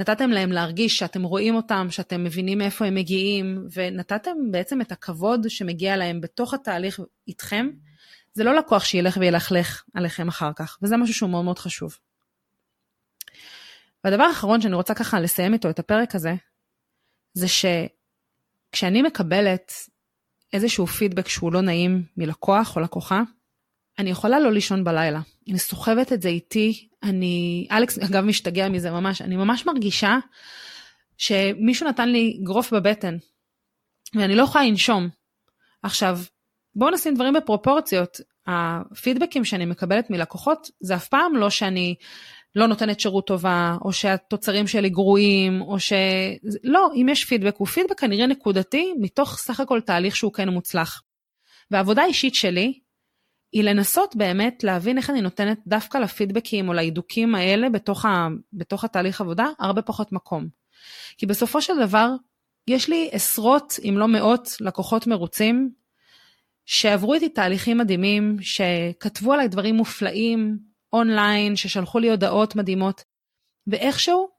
נתתם 0.01 0.29
להם 0.29 0.51
להרגיש 0.51 0.97
שאתם 0.97 1.23
רואים 1.23 1.55
אותם, 1.55 1.87
שאתם 1.89 2.23
מבינים 2.23 2.57
מאיפה 2.57 2.85
הם 2.85 2.95
מגיעים, 2.95 3.67
ונתתם 3.73 4.31
בעצם 4.51 4.81
את 4.81 4.91
הכבוד 4.91 5.49
שמגיע 5.49 5.97
להם 5.97 6.21
בתוך 6.21 6.53
התהליך 6.53 6.99
איתכם. 7.27 7.69
זה 8.33 8.43
לא 8.43 8.55
לקוח 8.55 8.83
שילך 8.83 9.17
וילכלך 9.17 9.83
עליכם 9.93 10.27
אחר 10.27 10.51
כך, 10.55 10.77
וזה 10.81 10.97
משהו 10.97 11.13
שהוא 11.13 11.29
מאוד 11.29 11.45
מאוד 11.45 11.59
חשוב. 11.59 11.97
והדבר 14.03 14.23
האחרון 14.23 14.61
שאני 14.61 14.75
רוצה 14.75 14.93
ככה 14.93 15.19
לסיים 15.19 15.53
איתו 15.53 15.69
את 15.69 15.79
הפרק 15.79 16.15
הזה, 16.15 16.33
זה 17.33 17.47
שכשאני 17.47 19.01
מקבלת 19.01 19.73
איזשהו 20.53 20.87
פידבק 20.87 21.27
שהוא 21.27 21.53
לא 21.53 21.61
נעים 21.61 22.03
מלקוח 22.17 22.75
או 22.75 22.81
לקוחה, 22.81 23.21
אני 24.01 24.09
יכולה 24.09 24.39
לא 24.39 24.51
לישון 24.51 24.83
בלילה. 24.83 25.19
אני 25.49 25.59
סוחבת 25.59 26.13
את 26.13 26.21
זה 26.21 26.29
איתי, 26.29 26.87
אני, 27.03 27.67
אלכס 27.71 27.99
אגב 27.99 28.23
משתגע 28.23 28.69
מזה 28.69 28.91
ממש, 28.91 29.21
אני 29.21 29.35
ממש 29.35 29.65
מרגישה 29.65 30.17
שמישהו 31.17 31.87
נתן 31.87 32.09
לי 32.09 32.39
גרוף 32.43 32.73
בבטן, 32.73 33.17
ואני 34.15 34.35
לא 34.35 34.43
יכולה 34.43 34.65
לנשום. 34.65 35.09
עכשיו, 35.83 36.19
בואו 36.75 36.89
נשים 36.89 37.15
דברים 37.15 37.33
בפרופורציות. 37.33 38.17
הפידבקים 38.47 39.45
שאני 39.45 39.65
מקבלת 39.65 40.09
מלקוחות, 40.09 40.67
זה 40.79 40.95
אף 40.95 41.07
פעם 41.07 41.35
לא 41.35 41.49
שאני 41.49 41.95
לא 42.55 42.67
נותנת 42.67 42.99
שירות 42.99 43.27
טובה, 43.27 43.77
או 43.85 43.93
שהתוצרים 43.93 44.67
שלי 44.67 44.89
גרועים, 44.89 45.61
או 45.61 45.79
ש... 45.79 45.93
לא, 46.63 46.89
אם 46.95 47.09
יש 47.09 47.25
פידבק, 47.25 47.55
הוא 47.57 47.67
פידבק 47.67 47.99
כנראה 47.99 48.27
נקודתי, 48.27 48.93
מתוך 48.99 49.37
סך 49.37 49.59
הכל 49.59 49.81
תהליך 49.81 50.15
שהוא 50.15 50.33
כן 50.33 50.49
מוצלח. 50.49 51.01
והעבודה 51.71 52.01
האישית 52.01 52.35
שלי, 52.35 52.79
היא 53.51 53.63
לנסות 53.63 54.15
באמת 54.15 54.63
להבין 54.63 54.97
איך 54.97 55.09
אני 55.09 55.21
נותנת 55.21 55.59
דווקא 55.67 55.97
לפידבקים 55.97 56.67
או 56.67 56.73
להידוקים 56.73 57.35
האלה 57.35 57.69
בתוך, 57.69 58.05
ה... 58.05 58.27
בתוך 58.53 58.83
התהליך 58.83 59.21
עבודה 59.21 59.45
הרבה 59.59 59.81
פחות 59.81 60.11
מקום. 60.11 60.47
כי 61.17 61.25
בסופו 61.25 61.61
של 61.61 61.73
דבר, 61.79 62.09
יש 62.67 62.89
לי 62.89 63.09
עשרות, 63.11 63.79
אם 63.89 63.95
לא 63.97 64.07
מאות, 64.07 64.49
לקוחות 64.59 65.07
מרוצים, 65.07 65.71
שעברו 66.65 67.13
איתי 67.13 67.29
תהליכים 67.29 67.77
מדהימים, 67.77 68.37
שכתבו 68.41 69.33
עליי 69.33 69.47
דברים 69.47 69.75
מופלאים, 69.75 70.57
אונליין, 70.93 71.55
ששלחו 71.55 71.99
לי 71.99 72.09
הודעות 72.09 72.55
מדהימות, 72.55 73.03
ואיכשהו 73.67 74.29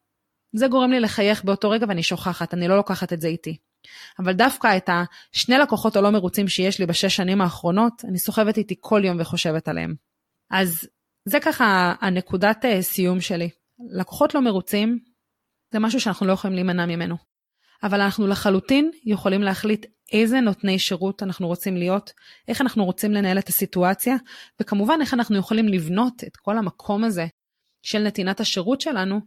זה 0.53 0.69
גורם 0.69 0.91
לי 0.91 1.01
לחייך 1.01 1.45
באותו 1.45 1.71
רגע 1.71 1.87
ואני 1.89 2.03
שוכחת, 2.03 2.55
אני 2.55 2.69
לא 2.69 2.77
לוקחת 2.77 3.13
את 3.13 3.21
זה 3.21 3.29
איתי. 3.29 3.57
אבל 4.19 4.33
דווקא 4.33 4.77
את 4.77 4.91
השני 5.33 5.59
לקוחות 5.59 5.97
הלא 5.97 6.11
מרוצים 6.11 6.49
שיש 6.49 6.79
לי 6.79 6.87
בשש 6.87 7.17
שנים 7.17 7.41
האחרונות, 7.41 8.05
אני 8.09 8.19
סוחבת 8.19 8.57
איתי 8.57 8.75
כל 8.81 9.03
יום 9.05 9.17
וחושבת 9.21 9.69
עליהם. 9.69 9.95
אז 10.51 10.89
זה 11.25 11.41
ככה 11.41 11.95
הנקודת 12.01 12.65
אה, 12.65 12.83
סיום 12.83 13.21
שלי. 13.21 13.49
לקוחות 13.91 14.35
לא 14.35 14.41
מרוצים, 14.41 14.99
זה 15.73 15.79
משהו 15.79 16.01
שאנחנו 16.01 16.27
לא 16.27 16.33
יכולים 16.33 16.55
להימנע 16.55 16.87
ממנו. 16.87 17.17
אבל 17.83 18.01
אנחנו 18.01 18.27
לחלוטין 18.27 18.91
יכולים 19.05 19.43
להחליט 19.43 19.87
איזה 20.13 20.41
נותני 20.41 20.79
שירות 20.79 21.23
אנחנו 21.23 21.47
רוצים 21.47 21.77
להיות, 21.77 22.13
איך 22.49 22.61
אנחנו 22.61 22.85
רוצים 22.85 23.13
לנהל 23.13 23.39
את 23.39 23.49
הסיטואציה, 23.49 24.17
וכמובן 24.61 24.99
איך 25.01 25.15
אנחנו 25.15 25.39
יכולים 25.39 25.69
לבנות 25.69 26.25
את 26.25 26.37
כל 26.37 26.59
המקום 26.59 27.05
הזה 27.05 27.27
של 27.83 27.99
נתינת 27.99 28.41
השירות 28.41 28.81
שלנו 28.81 29.21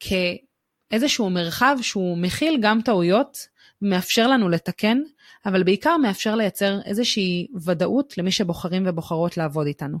כאיזשהו 0.00 1.30
מרחב 1.30 1.76
שהוא 1.82 2.18
מכיל 2.18 2.58
גם 2.62 2.80
טעויות, 2.84 3.38
מאפשר 3.82 4.26
לנו 4.26 4.48
לתקן, 4.48 4.98
אבל 5.46 5.62
בעיקר 5.62 5.96
מאפשר 5.96 6.34
לייצר 6.34 6.78
איזושהי 6.84 7.46
ודאות 7.64 8.18
למי 8.18 8.30
שבוחרים 8.30 8.82
ובוחרות 8.86 9.36
לעבוד 9.36 9.66
איתנו. 9.66 9.98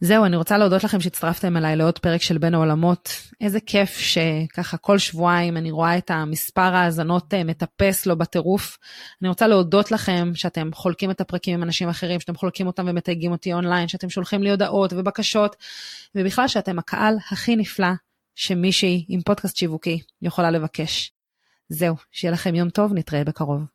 זהו, 0.00 0.24
אני 0.24 0.36
רוצה 0.36 0.58
להודות 0.58 0.84
לכם 0.84 1.00
שהצטרפתם 1.00 1.56
אליי 1.56 1.76
לעוד 1.76 1.98
פרק 1.98 2.22
של 2.22 2.38
בין 2.38 2.54
העולמות. 2.54 3.08
איזה 3.40 3.60
כיף 3.60 3.98
שככה 3.98 4.76
כל 4.76 4.98
שבועיים 4.98 5.56
אני 5.56 5.70
רואה 5.70 5.98
את 5.98 6.10
המספר 6.10 6.74
האזנות 6.74 7.34
אה, 7.34 7.44
מטפס 7.44 8.06
לו 8.06 8.18
בטירוף. 8.18 8.78
אני 9.22 9.28
רוצה 9.28 9.46
להודות 9.46 9.92
לכם 9.92 10.30
שאתם 10.34 10.70
חולקים 10.74 11.10
את 11.10 11.20
הפרקים 11.20 11.54
עם 11.54 11.62
אנשים 11.62 11.88
אחרים, 11.88 12.20
שאתם 12.20 12.34
חולקים 12.34 12.66
אותם 12.66 12.84
ומתייגים 12.88 13.32
אותי 13.32 13.52
אונליין, 13.52 13.88
שאתם 13.88 14.10
שולחים 14.10 14.42
לי 14.42 14.50
הודעות 14.50 14.92
ובקשות, 14.92 15.56
ובכלל 16.14 16.48
שאתם 16.48 16.78
הקהל 16.78 17.14
הכי 17.30 17.56
נפלא 17.56 17.88
שמישהי 18.34 19.04
עם 19.08 19.20
פודקאסט 19.20 19.56
שיווקי 19.56 20.00
יכולה 20.22 20.50
לבקש. 20.50 21.12
זהו, 21.68 21.96
שיהיה 22.10 22.32
לכם 22.32 22.54
יום 22.54 22.70
טוב, 22.70 22.92
נתראה 22.94 23.24
בקרוב. 23.24 23.73